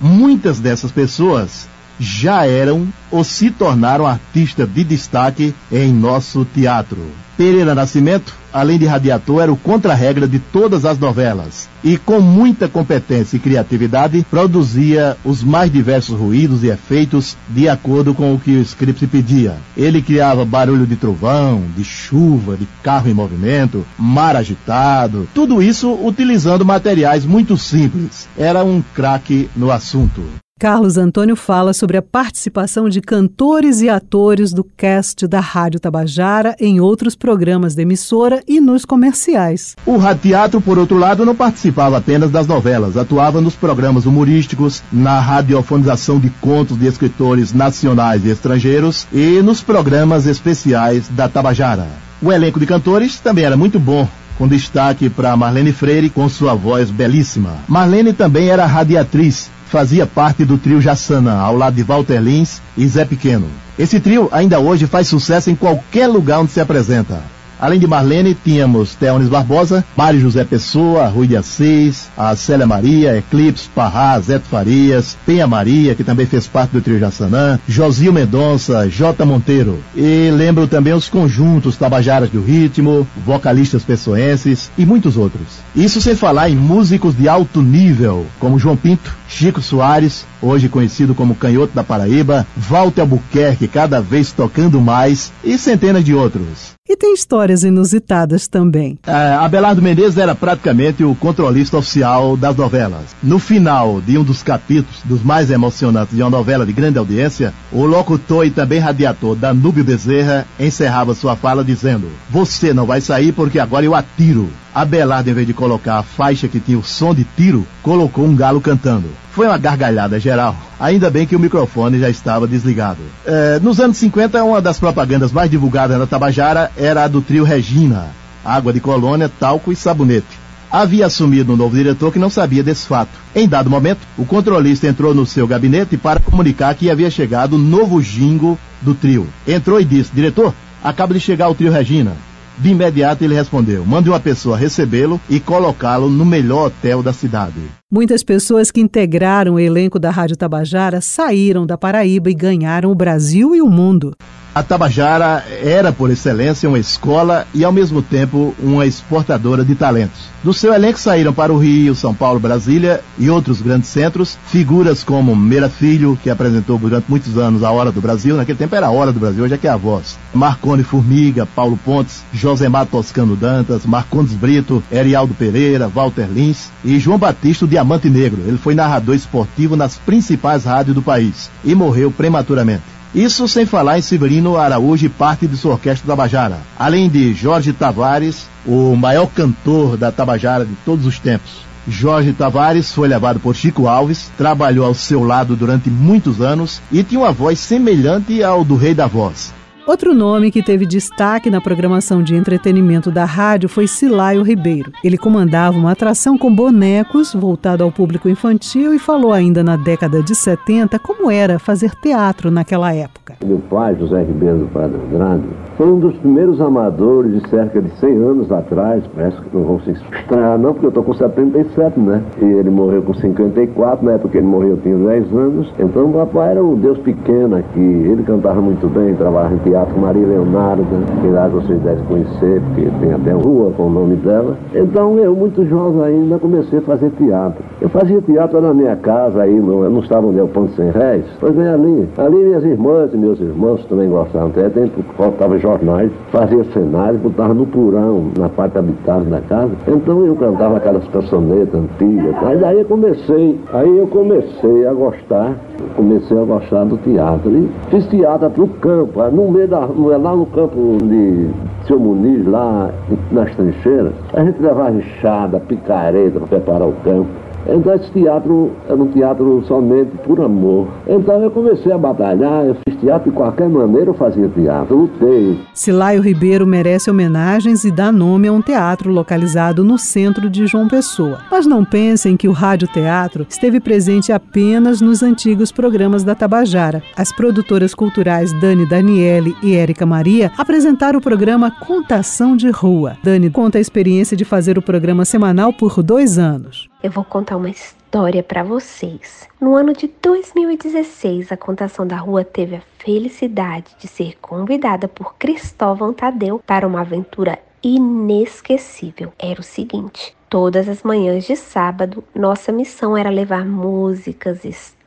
Muitas 0.00 0.58
dessas 0.58 0.90
pessoas 0.90 1.68
já 2.02 2.44
eram 2.44 2.88
ou 3.10 3.22
se 3.22 3.50
tornaram 3.50 4.06
artistas 4.06 4.68
de 4.68 4.82
destaque 4.82 5.54
em 5.70 5.92
nosso 5.92 6.44
teatro. 6.44 6.98
Pereira 7.36 7.74
Nascimento, 7.74 8.34
além 8.52 8.78
de 8.78 8.84
radiator, 8.84 9.42
era 9.42 9.52
o 9.52 9.56
contra-regra 9.56 10.28
de 10.28 10.38
todas 10.38 10.84
as 10.84 10.98
novelas 10.98 11.68
e, 11.82 11.96
com 11.96 12.20
muita 12.20 12.68
competência 12.68 13.36
e 13.36 13.40
criatividade, 13.40 14.24
produzia 14.30 15.16
os 15.24 15.42
mais 15.42 15.72
diversos 15.72 16.18
ruídos 16.18 16.62
e 16.62 16.68
efeitos 16.68 17.36
de 17.48 17.68
acordo 17.68 18.14
com 18.14 18.34
o 18.34 18.38
que 18.38 18.50
o 18.50 18.60
script 18.60 19.06
pedia. 19.06 19.56
Ele 19.76 20.02
criava 20.02 20.44
barulho 20.44 20.86
de 20.86 20.96
trovão, 20.96 21.64
de 21.74 21.84
chuva, 21.84 22.56
de 22.56 22.68
carro 22.82 23.08
em 23.08 23.14
movimento, 23.14 23.84
mar 23.98 24.36
agitado, 24.36 25.26
tudo 25.34 25.62
isso 25.62 25.92
utilizando 26.04 26.64
materiais 26.64 27.24
muito 27.24 27.56
simples. 27.56 28.28
Era 28.36 28.62
um 28.62 28.82
craque 28.94 29.48
no 29.56 29.70
assunto. 29.70 30.22
Carlos 30.62 30.96
Antônio 30.96 31.34
fala 31.34 31.72
sobre 31.72 31.96
a 31.96 32.02
participação 32.02 32.88
de 32.88 33.00
cantores 33.00 33.80
e 33.80 33.88
atores 33.88 34.52
do 34.52 34.62
cast 34.62 35.26
da 35.26 35.40
Rádio 35.40 35.80
Tabajara 35.80 36.54
em 36.60 36.78
outros 36.78 37.16
programas 37.16 37.74
da 37.74 37.82
emissora 37.82 38.40
e 38.46 38.60
nos 38.60 38.84
comerciais. 38.84 39.74
O 39.84 39.98
Teatro, 40.14 40.60
por 40.60 40.78
outro 40.78 40.96
lado, 40.96 41.26
não 41.26 41.34
participava 41.34 41.98
apenas 41.98 42.30
das 42.30 42.46
novelas, 42.46 42.96
atuava 42.96 43.40
nos 43.40 43.56
programas 43.56 44.06
humorísticos, 44.06 44.84
na 44.92 45.18
radiofonização 45.18 46.20
de 46.20 46.30
contos 46.40 46.78
de 46.78 46.86
escritores 46.86 47.52
nacionais 47.52 48.24
e 48.24 48.30
estrangeiros 48.30 49.08
e 49.12 49.42
nos 49.42 49.62
programas 49.62 50.28
especiais 50.28 51.08
da 51.08 51.28
Tabajara. 51.28 51.88
O 52.22 52.30
elenco 52.30 52.60
de 52.60 52.66
cantores 52.66 53.18
também 53.18 53.44
era 53.44 53.56
muito 53.56 53.80
bom, 53.80 54.08
com 54.38 54.46
destaque 54.46 55.10
para 55.10 55.36
Marlene 55.36 55.72
Freire 55.72 56.08
com 56.08 56.28
sua 56.28 56.54
voz 56.54 56.88
belíssima. 56.88 57.56
Marlene 57.66 58.12
também 58.12 58.48
era 58.48 58.64
radiatriz, 58.64 59.50
fazia 59.72 60.06
parte 60.06 60.44
do 60.44 60.58
trio 60.58 60.82
Jassana, 60.82 61.38
ao 61.38 61.56
lado 61.56 61.74
de 61.74 61.82
Walter 61.82 62.20
Lins 62.20 62.60
e 62.76 62.86
Zé 62.86 63.06
Pequeno. 63.06 63.46
Esse 63.78 63.98
trio 63.98 64.28
ainda 64.30 64.60
hoje 64.60 64.86
faz 64.86 65.08
sucesso 65.08 65.48
em 65.48 65.54
qualquer 65.54 66.06
lugar 66.06 66.40
onde 66.40 66.52
se 66.52 66.60
apresenta. 66.60 67.22
Além 67.62 67.78
de 67.78 67.86
Marlene, 67.86 68.34
tínhamos 68.34 68.96
Teones 68.96 69.28
Barbosa, 69.28 69.84
Mário 69.96 70.20
José 70.20 70.42
Pessoa, 70.42 71.06
Rui 71.06 71.28
de 71.28 71.36
Assis, 71.36 72.10
a 72.16 72.34
Célia 72.34 72.66
Maria, 72.66 73.16
Eclipse, 73.16 73.68
Parrá, 73.72 74.18
Zeto 74.18 74.48
Farias, 74.48 75.16
Penha 75.24 75.46
Maria, 75.46 75.94
que 75.94 76.02
também 76.02 76.26
fez 76.26 76.48
parte 76.48 76.72
do 76.72 76.80
trio 76.80 76.98
Jassanã, 76.98 77.60
Josil 77.68 78.12
Mendonça, 78.12 78.88
J. 78.90 79.24
Monteiro. 79.24 79.78
E 79.94 80.28
lembro 80.32 80.66
também 80.66 80.92
os 80.92 81.08
conjuntos 81.08 81.76
Tabajaras 81.76 82.30
do 82.30 82.42
Ritmo, 82.42 83.06
vocalistas 83.24 83.84
pessoenses 83.84 84.68
e 84.76 84.84
muitos 84.84 85.16
outros. 85.16 85.46
Isso 85.72 86.00
sem 86.00 86.16
falar 86.16 86.50
em 86.50 86.56
músicos 86.56 87.16
de 87.16 87.28
alto 87.28 87.62
nível, 87.62 88.26
como 88.40 88.58
João 88.58 88.76
Pinto, 88.76 89.16
Chico 89.28 89.62
Soares, 89.62 90.26
hoje 90.42 90.68
conhecido 90.68 91.14
como 91.14 91.36
Canhoto 91.36 91.72
da 91.72 91.84
Paraíba, 91.84 92.44
Walter 92.56 93.02
Albuquerque, 93.02 93.68
cada 93.68 94.00
vez 94.00 94.32
tocando 94.32 94.80
mais, 94.80 95.32
e 95.44 95.56
centenas 95.56 96.04
de 96.04 96.12
outros. 96.12 96.72
E 96.92 96.96
tem 96.96 97.14
histórias 97.14 97.64
inusitadas 97.64 98.46
também. 98.46 98.98
É, 99.06 99.32
Abelardo 99.36 99.80
Menezes 99.80 100.18
era 100.18 100.34
praticamente 100.34 101.02
o 101.02 101.14
controlista 101.14 101.78
oficial 101.78 102.36
das 102.36 102.54
novelas. 102.54 103.16
No 103.22 103.38
final 103.38 103.98
de 104.02 104.18
um 104.18 104.22
dos 104.22 104.42
capítulos, 104.42 105.00
dos 105.02 105.22
mais 105.22 105.50
emocionantes 105.50 106.14
de 106.14 106.22
uma 106.22 106.28
novela 106.28 106.66
de 106.66 106.72
grande 106.74 106.98
audiência, 106.98 107.54
o 107.72 107.86
locutor 107.86 108.44
e 108.44 108.50
também 108.50 108.78
radiator 108.78 109.34
Danúbio 109.34 109.82
Bezerra 109.82 110.46
encerrava 110.60 111.14
sua 111.14 111.34
fala 111.34 111.64
dizendo: 111.64 112.10
Você 112.28 112.74
não 112.74 112.84
vai 112.84 113.00
sair 113.00 113.32
porque 113.32 113.58
agora 113.58 113.86
eu 113.86 113.94
atiro. 113.94 114.50
Abelardo, 114.74 115.28
em 115.28 115.34
vez 115.34 115.46
de 115.46 115.52
colocar 115.52 115.98
a 115.98 116.02
faixa 116.02 116.48
que 116.48 116.58
tinha 116.58 116.78
o 116.78 116.84
som 116.84 117.14
de 117.14 117.24
tiro, 117.24 117.66
colocou 117.82 118.24
um 118.24 118.34
galo 118.34 118.60
cantando. 118.60 119.08
Foi 119.32 119.46
uma 119.46 119.58
gargalhada 119.58 120.18
geral. 120.18 120.56
Ainda 120.80 121.10
bem 121.10 121.26
que 121.26 121.36
o 121.36 121.40
microfone 121.40 121.98
já 121.98 122.08
estava 122.08 122.46
desligado. 122.46 123.00
É, 123.26 123.60
nos 123.60 123.80
anos 123.80 123.98
50, 123.98 124.42
uma 124.42 124.62
das 124.62 124.78
propagandas 124.78 125.30
mais 125.30 125.50
divulgadas 125.50 125.98
na 125.98 126.06
Tabajara 126.06 126.70
era 126.76 127.04
a 127.04 127.08
do 127.08 127.20
trio 127.20 127.44
Regina. 127.44 128.08
Água 128.44 128.72
de 128.72 128.80
colônia, 128.80 129.28
talco 129.28 129.70
e 129.70 129.76
sabonete. 129.76 130.42
Havia 130.70 131.04
assumido 131.04 131.52
um 131.52 131.56
novo 131.56 131.76
diretor 131.76 132.10
que 132.10 132.18
não 132.18 132.30
sabia 132.30 132.62
desse 132.62 132.86
fato. 132.86 133.10
Em 133.34 133.46
dado 133.46 133.68
momento, 133.68 134.00
o 134.16 134.24
controlista 134.24 134.86
entrou 134.86 135.14
no 135.14 135.26
seu 135.26 135.46
gabinete 135.46 135.98
para 135.98 136.18
comunicar 136.18 136.74
que 136.74 136.90
havia 136.90 137.10
chegado 137.10 137.56
o 137.56 137.58
novo 137.58 138.00
jingo 138.00 138.58
do 138.80 138.94
trio. 138.94 139.28
Entrou 139.46 139.78
e 139.78 139.84
disse: 139.84 140.10
Diretor, 140.14 140.54
acaba 140.82 141.12
de 141.12 141.20
chegar 141.20 141.50
o 141.50 141.54
trio 141.54 141.70
Regina. 141.70 142.16
De 142.58 142.70
imediato 142.70 143.24
ele 143.24 143.34
respondeu: 143.34 143.84
mande 143.84 144.08
uma 144.08 144.20
pessoa 144.20 144.56
recebê-lo 144.56 145.20
e 145.28 145.40
colocá-lo 145.40 146.08
no 146.08 146.24
melhor 146.24 146.66
hotel 146.66 147.02
da 147.02 147.12
cidade. 147.12 147.60
Muitas 147.90 148.22
pessoas 148.22 148.70
que 148.70 148.80
integraram 148.80 149.54
o 149.54 149.60
elenco 149.60 149.98
da 149.98 150.10
Rádio 150.10 150.36
Tabajara 150.36 151.00
saíram 151.00 151.66
da 151.66 151.76
Paraíba 151.78 152.30
e 152.30 152.34
ganharam 152.34 152.90
o 152.90 152.94
Brasil 152.94 153.54
e 153.54 153.62
o 153.62 153.66
mundo. 153.66 154.14
A 154.54 154.62
Tabajara 154.62 155.42
era, 155.62 155.90
por 155.92 156.10
excelência, 156.10 156.68
uma 156.68 156.78
escola 156.78 157.46
e, 157.54 157.64
ao 157.64 157.72
mesmo 157.72 158.02
tempo, 158.02 158.54
uma 158.58 158.84
exportadora 158.84 159.64
de 159.64 159.74
talentos. 159.74 160.28
Do 160.44 160.52
seu 160.52 160.74
elenco 160.74 160.98
saíram 160.98 161.32
para 161.32 161.50
o 161.50 161.56
Rio, 161.56 161.94
São 161.94 162.12
Paulo, 162.12 162.38
Brasília 162.38 163.00
e 163.18 163.30
outros 163.30 163.62
grandes 163.62 163.88
centros 163.88 164.36
figuras 164.48 165.02
como 165.02 165.34
Meira 165.34 165.70
Filho, 165.70 166.18
que 166.22 166.28
apresentou 166.28 166.76
durante 166.76 167.06
muitos 167.08 167.38
anos 167.38 167.64
a 167.64 167.70
Hora 167.70 167.90
do 167.90 168.02
Brasil, 168.02 168.36
naquele 168.36 168.58
tempo 168.58 168.74
era 168.74 168.88
a 168.88 168.90
Hora 168.90 169.10
do 169.10 169.18
Brasil, 169.18 169.42
hoje 169.42 169.54
é 169.54 169.56
que 169.56 169.66
é 169.66 169.70
a 169.70 169.76
voz. 169.76 170.18
Marcone 170.34 170.82
Formiga, 170.82 171.46
Paulo 171.46 171.78
Pontes, 171.82 172.22
Josemar 172.30 172.84
Toscano 172.84 173.34
Dantas, 173.34 173.86
Marcondes 173.86 174.34
Brito, 174.34 174.82
Erialdo 174.92 175.32
Pereira, 175.32 175.88
Walter 175.88 176.28
Lins 176.30 176.68
e 176.84 176.98
João 176.98 177.18
Batista, 177.18 177.64
o 177.64 177.68
Diamante 177.68 178.10
Negro. 178.10 178.42
Ele 178.46 178.58
foi 178.58 178.74
narrador 178.74 179.14
esportivo 179.14 179.76
nas 179.76 179.96
principais 179.96 180.64
rádios 180.64 180.94
do 180.94 181.00
país 181.00 181.50
e 181.64 181.74
morreu 181.74 182.10
prematuramente. 182.10 182.91
Isso 183.14 183.46
sem 183.46 183.66
falar 183.66 183.98
em 183.98 184.02
Severino 184.02 184.56
Araújo 184.56 185.04
e 185.04 185.08
parte 185.08 185.46
de 185.46 185.54
sua 185.56 185.72
orquestra 185.72 186.06
Tabajara. 186.06 186.58
Além 186.78 187.10
de 187.10 187.34
Jorge 187.34 187.70
Tavares, 187.72 188.48
o 188.66 188.96
maior 188.96 189.26
cantor 189.26 189.98
da 189.98 190.10
Tabajara 190.10 190.64
de 190.64 190.74
todos 190.84 191.04
os 191.04 191.18
tempos. 191.18 191.50
Jorge 191.86 192.32
Tavares 192.32 192.92
foi 192.92 193.08
levado 193.08 193.38
por 193.38 193.54
Chico 193.54 193.86
Alves, 193.86 194.30
trabalhou 194.38 194.86
ao 194.86 194.94
seu 194.94 195.24
lado 195.24 195.54
durante 195.54 195.90
muitos 195.90 196.40
anos 196.40 196.80
e 196.90 197.02
tinha 197.02 197.20
uma 197.20 197.32
voz 197.32 197.58
semelhante 197.58 198.42
ao 198.42 198.64
do 198.64 198.76
Rei 198.76 198.94
da 198.94 199.06
Voz. 199.06 199.52
Outro 199.84 200.14
nome 200.14 200.52
que 200.52 200.62
teve 200.62 200.86
destaque 200.86 201.50
na 201.50 201.60
programação 201.60 202.22
de 202.22 202.36
entretenimento 202.36 203.10
da 203.10 203.24
rádio 203.24 203.68
foi 203.68 203.88
Silaio 203.88 204.42
Ribeiro. 204.42 204.92
Ele 205.02 205.18
comandava 205.18 205.76
uma 205.76 205.90
atração 205.90 206.38
com 206.38 206.54
bonecos 206.54 207.34
voltado 207.34 207.82
ao 207.82 207.90
público 207.90 208.28
infantil 208.28 208.94
e 208.94 208.98
falou 209.00 209.32
ainda 209.32 209.64
na 209.64 209.76
década 209.76 210.22
de 210.22 210.36
70 210.36 211.00
como 211.00 211.28
era 211.28 211.58
fazer 211.58 211.96
teatro 211.96 212.48
naquela 212.48 212.94
época. 212.94 213.34
Meu 213.44 213.58
pai, 213.58 213.96
José 213.96 214.22
Ribeiro 214.22 214.58
do 214.58 214.66
Padre 214.66 215.00
Andrade, 215.12 215.42
foi 215.76 215.90
um 215.90 215.98
dos 215.98 216.14
primeiros 216.18 216.60
amadores 216.60 217.42
de 217.42 217.50
cerca 217.50 217.82
de 217.82 217.90
100 217.98 218.10
anos 218.10 218.52
atrás. 218.52 219.02
Parece 219.16 219.36
que 219.38 219.56
não 219.56 219.64
vão 219.64 219.80
se 219.80 219.90
estranhar, 219.90 220.58
não, 220.58 220.74
porque 220.74 220.86
eu 220.86 220.90
estou 220.90 221.02
com 221.02 221.12
77, 221.12 221.98
né? 221.98 222.22
E 222.40 222.44
ele 222.44 222.70
morreu 222.70 223.02
com 223.02 223.14
54, 223.14 224.04
na 224.04 224.12
época 224.12 224.28
que 224.28 224.36
ele 224.38 224.46
morreu 224.46 224.70
eu 224.70 224.76
tinha 224.76 224.96
10 224.96 225.32
anos. 225.32 225.72
Então 225.76 226.08
o 226.08 226.12
papai 226.12 226.52
era 226.52 226.62
um 226.62 226.76
Deus 226.76 226.98
pequeno 226.98 227.56
aqui. 227.56 227.80
Ele 227.80 228.22
cantava 228.22 228.60
muito 228.60 228.86
bem, 228.88 229.16
trabalhava 229.16 229.54
em 229.54 229.71
teatro 229.72 229.98
Maria 229.98 230.26
Leonardo, 230.26 230.84
que 231.22 231.28
lá 231.28 231.48
vocês 231.48 231.80
devem 231.80 232.04
conhecer, 232.04 232.60
porque 232.60 232.90
tem 233.00 233.14
até 233.14 233.32
rua 233.32 233.72
com 233.74 233.84
o 233.84 233.90
nome 233.90 234.16
dela. 234.16 234.54
Então 234.74 235.18
eu, 235.18 235.34
muito 235.34 235.64
jovem 235.64 236.02
ainda, 236.02 236.38
comecei 236.38 236.78
a 236.78 236.82
fazer 236.82 237.10
teatro. 237.12 237.64
Eu 237.80 237.88
fazia 237.88 238.20
teatro 238.20 238.60
na 238.60 238.74
minha 238.74 238.94
casa, 238.96 239.42
aí 239.42 239.58
não, 239.58 239.88
não 239.88 240.00
estava 240.00 240.26
onde 240.26 240.38
é 240.38 240.42
o 240.42 240.48
Ponto 240.48 240.72
Sem 240.72 240.90
Réis. 240.90 241.24
Pois 241.40 241.54
bem, 241.54 241.66
ali. 241.66 242.08
Ali 242.18 242.36
minhas 242.36 242.64
irmãs 242.64 243.14
e 243.14 243.16
meus 243.16 243.40
irmãos 243.40 243.82
também 243.86 244.10
gostavam. 244.10 244.48
Até 244.48 244.68
dentro 244.68 245.02
faltava 245.16 245.58
jornais, 245.58 246.12
fazia 246.30 246.64
cenários, 246.64 247.22
botava 247.22 247.54
no 247.54 247.66
porão, 247.66 248.26
na 248.38 248.50
parte 248.50 248.76
habitada 248.76 249.24
da 249.24 249.40
casa. 249.40 249.72
Então 249.88 250.26
eu 250.26 250.36
cantava 250.36 250.76
aquelas 250.76 251.06
cançonetas 251.08 251.80
antigas. 251.80 252.34
Aí 252.42 252.58
daí 252.58 252.78
eu 252.80 252.84
comecei, 252.84 253.58
aí 253.72 253.98
eu 253.98 254.06
comecei 254.06 254.86
a 254.86 254.92
gostar, 254.92 255.54
comecei 255.96 256.38
a 256.38 256.44
gostar 256.44 256.84
do 256.84 256.98
teatro. 256.98 257.50
E 257.50 257.70
fiz 257.88 258.06
teatro 258.08 258.52
no 258.56 258.68
campo, 258.68 259.22
no 259.30 259.50
meio 259.50 259.61
da, 259.66 259.80
lá 259.80 260.36
no 260.36 260.46
campo 260.46 260.98
de 261.02 261.50
seu 261.86 261.98
Muniz, 261.98 262.46
lá 262.46 262.90
nas 263.30 263.54
trincheiras. 263.54 264.12
A 264.34 264.44
gente 264.44 264.60
levava 264.60 264.92
enxada, 264.92 265.60
picareta 265.60 266.38
para 266.38 266.48
preparar 266.48 266.88
o 266.88 266.92
campo. 267.04 267.28
Então 267.66 267.94
esse 267.94 268.10
teatro 268.10 268.72
era 268.86 268.96
um 268.96 269.06
teatro 269.06 269.64
somente 269.66 270.10
por 270.24 270.40
amor. 270.40 270.88
Então 271.06 271.42
eu 271.42 271.50
comecei 271.50 271.92
a 271.92 271.98
batalhar, 271.98 272.64
eu 272.66 272.76
fiz 272.86 272.98
teatro 273.00 273.30
de 273.30 273.36
qualquer 273.36 273.68
maneira, 273.68 274.10
eu 274.10 274.14
fazia 274.14 274.48
teatro, 274.48 274.96
lutei. 274.96 275.58
Silaio 275.72 276.22
Ribeiro 276.22 276.66
merece 276.66 277.10
homenagens 277.10 277.84
e 277.84 277.90
dá 277.90 278.10
nome 278.10 278.48
a 278.48 278.52
um 278.52 278.60
teatro 278.60 279.10
localizado 279.10 279.84
no 279.84 279.98
centro 279.98 280.50
de 280.50 280.66
João 280.66 280.88
Pessoa. 280.88 281.38
Mas 281.50 281.66
não 281.66 281.84
pensem 281.84 282.36
que 282.36 282.48
o 282.48 282.52
Rádio 282.52 282.88
Teatro 282.88 283.46
esteve 283.48 283.80
presente 283.80 284.32
apenas 284.32 285.00
nos 285.00 285.22
antigos 285.22 285.70
programas 285.70 286.24
da 286.24 286.34
Tabajara. 286.34 287.02
As 287.16 287.32
produtoras 287.32 287.94
culturais 287.94 288.52
Dani 288.60 288.88
Daniele 288.88 289.56
e 289.62 289.74
Érica 289.74 290.04
Maria 290.04 290.50
apresentaram 290.58 291.18
o 291.18 291.22
programa 291.22 291.70
Contação 291.70 292.56
de 292.56 292.70
Rua. 292.70 293.16
Dani 293.22 293.50
conta 293.50 293.78
a 293.78 293.80
experiência 293.80 294.36
de 294.36 294.44
fazer 294.44 294.78
o 294.78 294.82
programa 294.82 295.24
semanal 295.24 295.72
por 295.72 296.02
dois 296.02 296.38
anos. 296.38 296.91
Eu 297.02 297.10
vou 297.10 297.24
contar 297.24 297.56
uma 297.56 297.68
história 297.68 298.44
para 298.44 298.62
vocês. 298.62 299.48
No 299.60 299.74
ano 299.74 299.92
de 299.92 300.06
2016, 300.22 301.50
a 301.50 301.56
Contação 301.56 302.06
da 302.06 302.14
Rua 302.14 302.44
teve 302.44 302.76
a 302.76 302.82
felicidade 302.98 303.96
de 303.98 304.06
ser 304.06 304.38
convidada 304.40 305.08
por 305.08 305.34
Cristóvão 305.34 306.12
Tadeu 306.12 306.62
para 306.64 306.86
uma 306.86 307.00
aventura 307.00 307.58
inesquecível. 307.82 309.32
Era 309.36 309.60
o 309.60 309.64
seguinte: 309.64 310.36
todas 310.48 310.88
as 310.88 311.02
manhãs 311.02 311.44
de 311.44 311.56
sábado, 311.56 312.22
nossa 312.32 312.70
missão 312.70 313.16
era 313.16 313.30
levar 313.30 313.66
músicas, 313.66 314.64
histórias, 314.64 315.01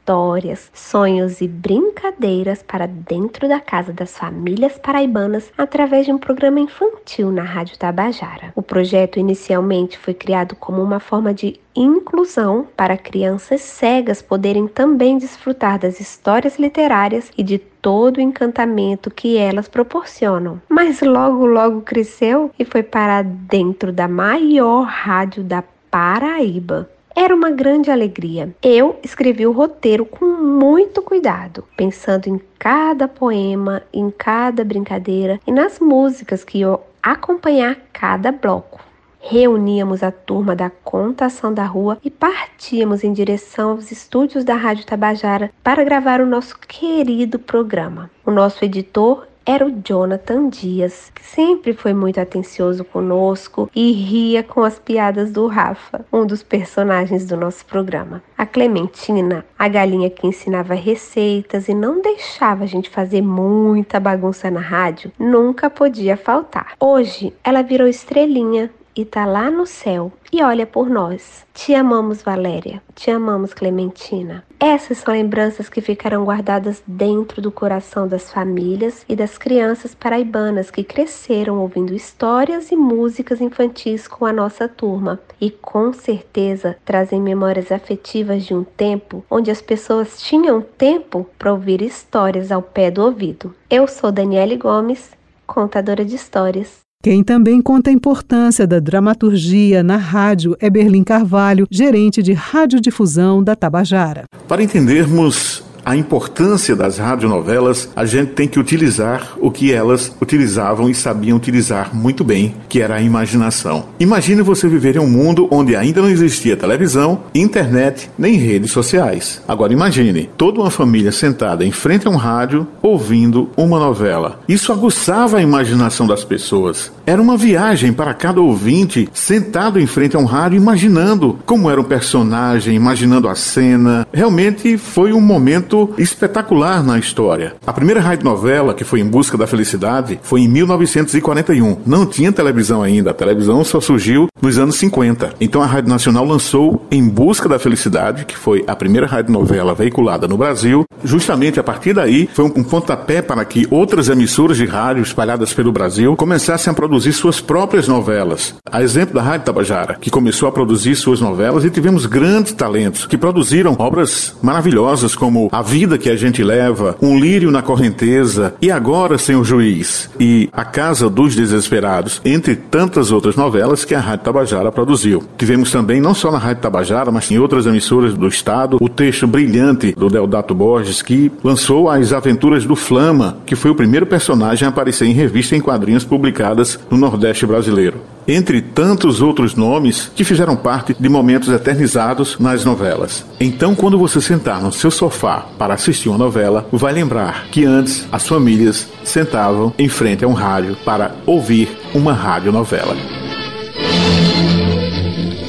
sonhos 0.74 1.42
e 1.42 1.48
brincadeiras 1.48 2.62
para 2.62 2.86
dentro 2.86 3.48
da 3.48 3.60
casa 3.60 3.92
das 3.92 4.18
famílias 4.18 4.78
paraibanas 4.78 5.52
através 5.58 6.06
de 6.06 6.12
um 6.12 6.18
programa 6.18 6.60
infantil 6.60 7.32
na 7.32 7.44
Rádio 7.44 7.78
Tabajara. 7.78 8.54
O 8.56 8.62
projeto 8.62 9.20
inicialmente 9.20 9.98
foi 9.98 10.14
criado 10.14 10.56
como 10.56 10.82
uma 10.82 11.00
forma 11.00 11.34
de 11.34 11.60
inclusão 11.76 12.68
para 12.78 12.98
crianças 12.98 13.62
cegas 13.62 14.22
poderem 14.22 14.68
também 14.68 15.18
desfrutar 15.18 15.80
das 15.80 16.00
histórias 16.00 16.58
literárias 16.58 17.32
e 17.38 17.44
de 17.44 17.58
todo 17.58 18.18
o 18.18 18.22
encantamento 18.22 19.12
que 19.12 19.38
elas 19.38 19.68
proporcionam. 19.68 20.62
Mas 20.70 21.02
logo, 21.02 21.46
logo 21.46 21.82
cresceu 21.82 22.52
e 22.58 22.64
foi 22.64 22.84
para 22.84 23.22
dentro 23.22 23.92
da 23.92 24.08
maior 24.08 24.84
rádio 24.84 25.44
da 25.44 25.64
Paraíba. 25.92 26.90
Era 27.18 27.34
uma 27.34 27.50
grande 27.50 27.90
alegria. 27.90 28.54
Eu 28.62 29.00
escrevi 29.02 29.48
o 29.48 29.54
roteiro 29.54 30.06
com 30.06 30.26
muito 30.26 31.02
cuidado, 31.02 31.64
pensando 31.78 32.28
em 32.28 32.42
cada 32.60 33.08
poema, 33.08 33.82
em 33.94 34.12
cada 34.12 34.66
brincadeira 34.66 35.40
e 35.48 35.52
nas 35.52 35.80
músicas 35.80 36.44
que 36.44 36.58
iam 36.58 36.82
acompanhar 37.02 37.78
cada 37.94 38.34
bloco. 38.34 38.82
Reuníamos 39.22 40.04
a 40.04 40.12
turma 40.12 40.58
da 40.58 40.70
contação 40.70 41.54
da 41.54 41.64
rua 41.64 41.98
e 42.04 42.12
partíamos 42.12 43.02
em 43.02 43.14
direção 43.14 43.72
aos 43.72 43.94
estúdios 43.94 44.44
da 44.44 44.56
Rádio 44.56 44.86
Tabajara 44.86 45.50
para 45.64 45.86
gravar 45.86 46.20
o 46.20 46.28
nosso 46.28 46.60
querido 46.60 47.40
programa. 47.40 48.12
O 48.26 48.30
nosso 48.30 48.66
editor 48.66 49.26
era 49.46 49.66
o 49.66 49.72
Jonathan 49.84 50.50
Dias, 50.50 51.12
que 51.14 51.24
sempre 51.24 51.74
foi 51.74 51.94
muito 51.94 52.20
atencioso 52.20 52.84
conosco 52.84 53.70
e 53.76 53.92
ria 53.92 54.42
com 54.42 54.64
as 54.64 54.80
piadas 54.80 55.32
do 55.32 55.46
Rafa, 55.46 56.04
um 56.12 56.26
dos 56.26 56.42
personagens 56.42 57.26
do 57.28 57.38
nosso 57.38 57.64
programa. 57.66 58.24
A 58.36 58.46
Clementina, 58.46 59.46
a 59.58 59.68
galinha 59.68 60.10
que 60.10 60.26
ensinava 60.26 60.74
receitas 60.74 61.68
e 61.68 61.76
não 61.76 62.02
deixava 62.02 62.64
a 62.64 62.68
gente 62.68 62.90
fazer 62.90 63.22
muita 63.22 64.00
bagunça 64.00 64.50
na 64.50 64.60
rádio, 64.60 65.12
nunca 65.20 65.70
podia 65.70 66.18
faltar. 66.18 66.74
Hoje, 66.80 67.32
ela 67.44 67.62
virou 67.62 67.88
estrelinha 67.88 68.72
e 68.96 69.04
tá 69.04 69.26
lá 69.26 69.52
no 69.52 69.66
céu 69.66 70.12
e 70.32 70.42
olha 70.42 70.66
por 70.66 70.90
nós. 70.90 71.46
Te 71.54 71.74
amamos, 71.74 72.22
Valéria. 72.22 72.82
Te 72.94 73.12
amamos, 73.12 73.54
Clementina. 73.54 74.44
Essas 74.60 75.00
são 75.00 75.14
lembranças 75.14 75.70
que 75.70 75.82
ficarão 75.82 76.24
guardadas 76.26 76.82
dentro 76.88 77.42
do 77.42 77.52
coração 77.52 78.08
das 78.08 78.32
famílias 78.32 79.06
e 79.08 79.16
das 79.16 79.38
crianças 79.38 79.94
paraibanas 79.94 80.72
que 80.72 80.84
cresceram 80.84 81.60
ouvindo 81.60 81.94
histórias 81.94 82.72
e 82.72 82.76
músicas 82.76 83.42
infantis 83.42 84.08
com 84.08 84.26
a 84.26 84.34
nossa 84.34 84.68
turma 84.68 85.20
e 85.40 85.52
com 85.52 85.94
certeza 85.94 86.78
trazem 86.86 87.22
memórias 87.22 87.72
afetivas 87.72 88.46
de 88.46 88.54
um 88.54 88.64
tempo 88.64 89.24
onde 89.30 89.52
as 89.52 89.62
pessoas 89.62 90.22
tinham 90.22 90.62
tempo 90.62 91.26
para 91.38 91.52
ouvir 91.52 91.82
histórias 91.82 92.52
ao 92.52 92.62
pé 92.62 92.90
do 92.90 93.04
ouvido. 93.04 93.54
Eu 93.70 93.88
sou 93.88 94.12
Daniele 94.12 94.58
Gomes, 94.58 95.12
contadora 95.46 96.04
de 96.04 96.16
histórias. 96.16 96.85
Quem 97.06 97.24
também 97.24 97.62
conta 97.62 97.92
a 97.92 97.94
importância 97.94 98.66
da 98.66 98.80
dramaturgia 98.80 99.84
na 99.84 99.96
rádio 99.96 100.58
é 100.60 100.72
Berlim 100.72 101.04
Carvalho, 101.04 101.68
gerente 101.70 102.24
de 102.24 102.34
radiodifusão 102.34 103.44
da 103.44 103.56
Tabajara. 103.56 104.24
Para 104.48 104.64
entendermos 104.64 105.64
a 105.86 105.96
importância 105.96 106.76
das 106.76 106.98
radionovelas, 106.98 107.88
a 107.96 108.06
gente 108.06 108.32
tem 108.32 108.48
que 108.48 108.60
utilizar 108.60 109.34
o 109.38 109.52
que 109.52 109.72
elas 109.72 110.16
utilizavam 110.20 110.90
e 110.90 110.96
sabiam 110.96 111.38
utilizar 111.38 111.96
muito 111.96 112.24
bem, 112.24 112.56
que 112.68 112.82
era 112.82 112.96
a 112.96 113.02
imaginação. 113.02 113.86
Imagine 114.00 114.42
você 114.42 114.68
viver 114.68 114.96
em 114.96 115.00
um 115.00 115.08
mundo 115.08 115.48
onde 115.52 115.76
ainda 115.76 116.02
não 116.02 116.10
existia 116.10 116.58
televisão, 116.58 117.20
internet, 117.36 118.10
nem 118.18 118.34
redes 118.34 118.72
sociais. 118.72 119.44
Agora 119.48 119.72
imagine 119.72 120.28
toda 120.36 120.60
uma 120.60 120.72
família 120.72 121.12
sentada 121.12 121.64
em 121.64 121.72
frente 121.72 122.08
a 122.08 122.10
um 122.10 122.16
rádio 122.16 122.68
ouvindo 122.82 123.52
uma 123.56 123.78
novela. 123.78 124.40
Isso 124.48 124.72
aguçava 124.72 125.38
a 125.38 125.42
imaginação 125.42 126.08
das 126.08 126.24
pessoas. 126.24 126.92
Era 127.06 127.22
uma 127.22 127.38
viagem 127.38 127.94
para 127.94 128.16
cada 128.16 128.42
ouvinte 128.42 129.08
sentado 129.14 129.80
em 129.80 129.86
frente 129.86 130.16
a 130.16 130.20
um 130.20 130.26
rádio 130.26 130.58
imaginando 130.58 131.38
como 131.46 131.70
era 131.70 131.80
um 131.80 131.84
personagem, 131.84 132.76
imaginando 132.76 133.30
a 133.30 133.36
cena. 133.36 134.08
Realmente 134.12 134.80
foi 134.80 135.14
um 135.14 135.22
momento 135.22 135.75
espetacular 135.98 136.84
na 136.84 136.98
história. 136.98 137.56
A 137.66 137.74
primeira 137.74 138.02
rádio 138.02 138.26
novela, 138.26 138.74
que 138.74 138.84
foi 138.84 139.00
Em 139.00 139.08
Busca 139.08 139.38
da 139.38 139.48
Felicidade, 139.48 140.20
foi 140.24 140.42
em 140.42 140.48
1941. 140.48 141.78
Não 141.86 142.06
tinha 142.06 142.32
televisão 142.32 142.82
ainda, 142.82 143.12
a 143.12 143.14
televisão 143.14 143.64
só 143.64 143.82
surgiu 143.82 144.28
nos 144.42 144.58
anos 144.58 144.76
50. 144.78 145.34
Então 145.40 145.62
a 145.62 145.66
Rádio 145.66 145.90
Nacional 145.90 146.26
lançou 146.26 146.86
Em 146.92 147.08
Busca 147.08 147.50
da 147.50 147.60
Felicidade, 147.60 148.26
que 148.26 148.38
foi 148.38 148.64
a 148.68 148.76
primeira 148.76 149.08
rádio 149.08 149.32
novela 149.32 149.74
veiculada 149.74 150.28
no 150.28 150.38
Brasil. 150.38 150.86
Justamente 151.04 151.60
a 151.60 151.64
partir 151.64 151.94
daí 151.94 152.30
foi 152.34 152.46
um 152.46 152.64
pontapé 152.64 153.22
para 153.22 153.44
que 153.46 153.68
outras 153.70 154.10
emissoras 154.10 154.58
de 154.58 154.66
rádio 154.66 155.04
espalhadas 155.04 155.54
pelo 155.54 155.72
Brasil 155.72 156.16
começassem 156.16 156.72
a 156.72 156.74
produzir 156.74 157.14
suas 157.14 157.42
próprias 157.42 157.88
novelas. 157.88 158.56
A 158.72 158.82
exemplo 158.82 159.16
da 159.16 159.22
Rádio 159.22 159.46
Tabajara, 159.46 159.98
que 160.00 160.10
começou 160.10 160.48
a 160.48 160.52
produzir 160.52 160.96
suas 160.96 161.20
novelas 161.20 161.64
e 161.64 161.70
tivemos 161.70 162.06
grandes 162.06 162.54
talentos 162.54 163.06
que 163.06 163.18
produziram 163.18 163.76
obras 163.80 164.36
maravilhosas 164.42 165.16
como 165.16 165.50
A 165.52 165.62
Vida 165.66 165.98
que 165.98 166.10
a 166.10 166.16
gente 166.16 166.44
leva, 166.44 166.96
Um 167.02 167.20
lírio 167.20 167.50
na 167.50 167.62
correnteza 167.62 168.54
e 168.62 168.70
agora 168.70 169.18
sem 169.18 169.36
o 169.36 169.44
juiz 169.44 170.10
e 170.20 170.48
A 170.54 170.64
Casa 170.64 171.10
dos 171.10 171.36
Desesperados, 171.36 172.22
entre 172.24 172.56
tantas 172.56 173.12
outras 173.12 173.36
novelas 173.36 173.84
que 173.84 173.96
a 173.96 174.00
Rádio 174.00 174.26
Tabajara 174.26 174.72
produziu. 174.72 175.24
Tivemos 175.38 175.72
também, 175.72 176.00
não 176.00 176.14
só 176.14 176.32
na 176.32 176.38
Rádio 176.38 176.62
Tabajara, 176.62 177.12
mas 177.12 177.30
em 177.32 177.40
outras 177.40 177.66
emissoras 177.66 178.14
do 178.14 178.28
estado, 178.28 178.78
o 178.80 178.88
texto 178.88 179.26
brilhante 179.26 179.94
do 179.94 180.08
Deodato 180.08 180.54
Borges, 180.54 181.02
que 181.02 181.32
lançou 181.44 181.90
As 181.90 182.14
Aventuras 182.14 182.64
do 182.64 182.76
Flama, 182.76 183.38
que 183.46 183.56
foi 183.56 183.72
o 183.72 183.76
primeiro 183.76 184.06
personagem 184.06 184.68
a 184.68 184.70
aparecer 184.70 185.06
em 185.06 185.14
revista 185.14 185.56
em 185.56 185.62
quadrinhos 185.62 186.06
publicadas 186.06 186.80
no 186.90 186.98
Nordeste 186.98 187.46
brasileiro 187.46 188.15
entre 188.28 188.62
tantos 188.62 189.22
outros 189.22 189.56
nomes 189.56 190.12
que 190.16 190.24
fizeram 190.24 190.56
parte 190.56 190.96
de 191.00 191.10
momentos 191.10 191.50
eternizados 191.50 192.38
nas 192.40 192.66
novelas. 192.66 193.26
Então, 193.40 193.76
quando 193.76 193.98
você 193.98 194.22
sentar 194.22 194.62
no 194.62 194.72
seu 194.72 194.92
sofá 194.92 195.46
para 195.58 195.74
assistir 195.74 196.10
uma 196.10 196.18
novela, 196.18 196.68
vai 196.72 196.94
lembrar 196.94 197.48
que 197.52 197.66
antes 197.66 198.08
as 198.12 198.28
famílias 198.28 198.88
sentavam 199.04 199.74
em 199.78 199.90
frente 199.90 200.24
a 200.24 200.28
um 200.28 200.34
rádio 200.34 200.78
para 200.86 201.16
ouvir 201.26 201.78
uma 201.94 202.14
radionovela. 202.14 203.25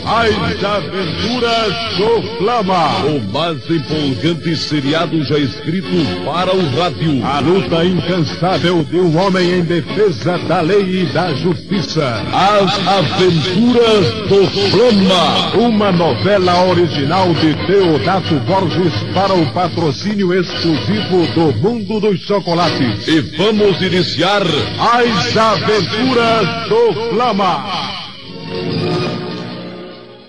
As 0.07 0.63
Aventuras 0.63 1.75
do 1.97 2.39
Flama. 2.39 2.87
O 3.07 3.21
mais 3.33 3.59
empolgante 3.69 4.55
seriado 4.55 5.21
já 5.25 5.37
escrito 5.37 5.89
para 6.25 6.55
o 6.55 6.77
rádio. 6.77 7.27
A 7.27 7.41
luta 7.41 7.85
incansável 7.85 8.85
de 8.85 9.01
um 9.01 9.19
homem 9.19 9.59
em 9.59 9.63
defesa 9.63 10.39
da 10.47 10.61
lei 10.61 11.03
e 11.03 11.07
da 11.07 11.35
justiça. 11.35 12.23
As 12.33 12.87
Aventuras 12.87 14.07
do 14.29 14.47
Flama. 14.71 15.67
Uma 15.67 15.91
novela 15.91 16.67
original 16.67 17.35
de 17.35 17.55
Deodato 17.67 18.37
Borges 18.47 18.93
para 19.13 19.35
o 19.35 19.45
patrocínio 19.53 20.33
exclusivo 20.33 21.27
do 21.35 21.53
Mundo 21.59 21.99
dos 21.99 22.21
Chocolates. 22.21 23.09
E 23.09 23.21
vamos 23.37 23.83
iniciar 23.83 24.43
As 24.79 25.37
Aventuras 25.37 26.69
do 26.69 27.11
Flama. 27.11 28.06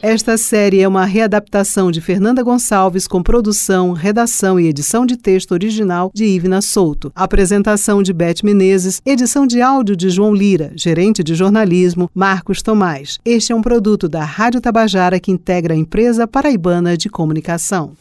Esta 0.07 0.37
série 0.37 0.79
é 0.79 0.87
uma 0.87 1.03
readaptação 1.03 1.91
de 1.91 1.99
Fernanda 1.99 2.41
Gonçalves 2.41 3.05
com 3.09 3.21
produção, 3.21 3.91
redação 3.91 4.57
e 4.57 4.65
edição 4.65 5.05
de 5.05 5.17
texto 5.17 5.51
original 5.51 6.11
de 6.15 6.23
Ivna 6.23 6.61
Souto. 6.61 7.11
Apresentação 7.13 8.01
de 8.01 8.13
Beth 8.13 8.41
Menezes, 8.41 9.01
edição 9.05 9.45
de 9.45 9.61
áudio 9.61 9.97
de 9.97 10.09
João 10.09 10.33
Lira, 10.33 10.71
gerente 10.77 11.21
de 11.21 11.35
jornalismo 11.35 12.09
Marcos 12.15 12.61
Tomás. 12.61 13.19
Este 13.25 13.51
é 13.51 13.55
um 13.55 13.61
produto 13.61 14.07
da 14.07 14.23
Rádio 14.23 14.61
Tabajara 14.61 15.19
que 15.19 15.29
integra 15.29 15.73
a 15.73 15.77
empresa 15.77 16.25
paraibana 16.25 16.95
de 16.95 17.09
comunicação. 17.09 17.91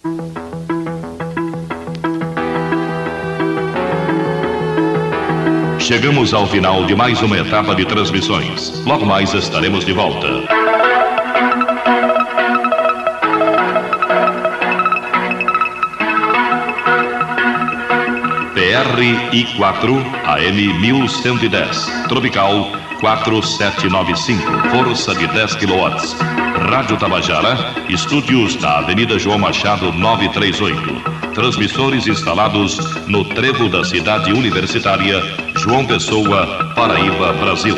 Chegamos 5.80 6.32
ao 6.32 6.46
final 6.46 6.86
de 6.86 6.94
mais 6.94 7.20
uma 7.20 7.36
etapa 7.36 7.74
de 7.74 7.84
transmissões. 7.84 8.80
Logo 8.86 9.04
mais 9.04 9.34
estaremos 9.34 9.84
de 9.84 9.92
volta. 9.92 10.85
PRI4 18.76 19.88
AM 20.26 20.74
1110, 20.74 21.86
Tropical 22.10 22.70
4795, 23.00 24.68
força 24.68 25.14
de 25.14 25.26
10 25.28 25.54
kW. 25.54 25.96
Rádio 26.70 26.98
Tabajara, 26.98 27.56
estúdios 27.88 28.60
na 28.60 28.80
Avenida 28.80 29.18
João 29.18 29.38
Machado 29.38 29.90
938. 29.92 31.32
Transmissores 31.32 32.06
instalados 32.06 32.76
no 33.06 33.24
trevo 33.24 33.70
da 33.70 33.82
cidade 33.82 34.30
universitária 34.34 35.22
João 35.56 35.86
Pessoa, 35.86 36.70
Paraíba, 36.74 37.32
Brasil. 37.32 37.76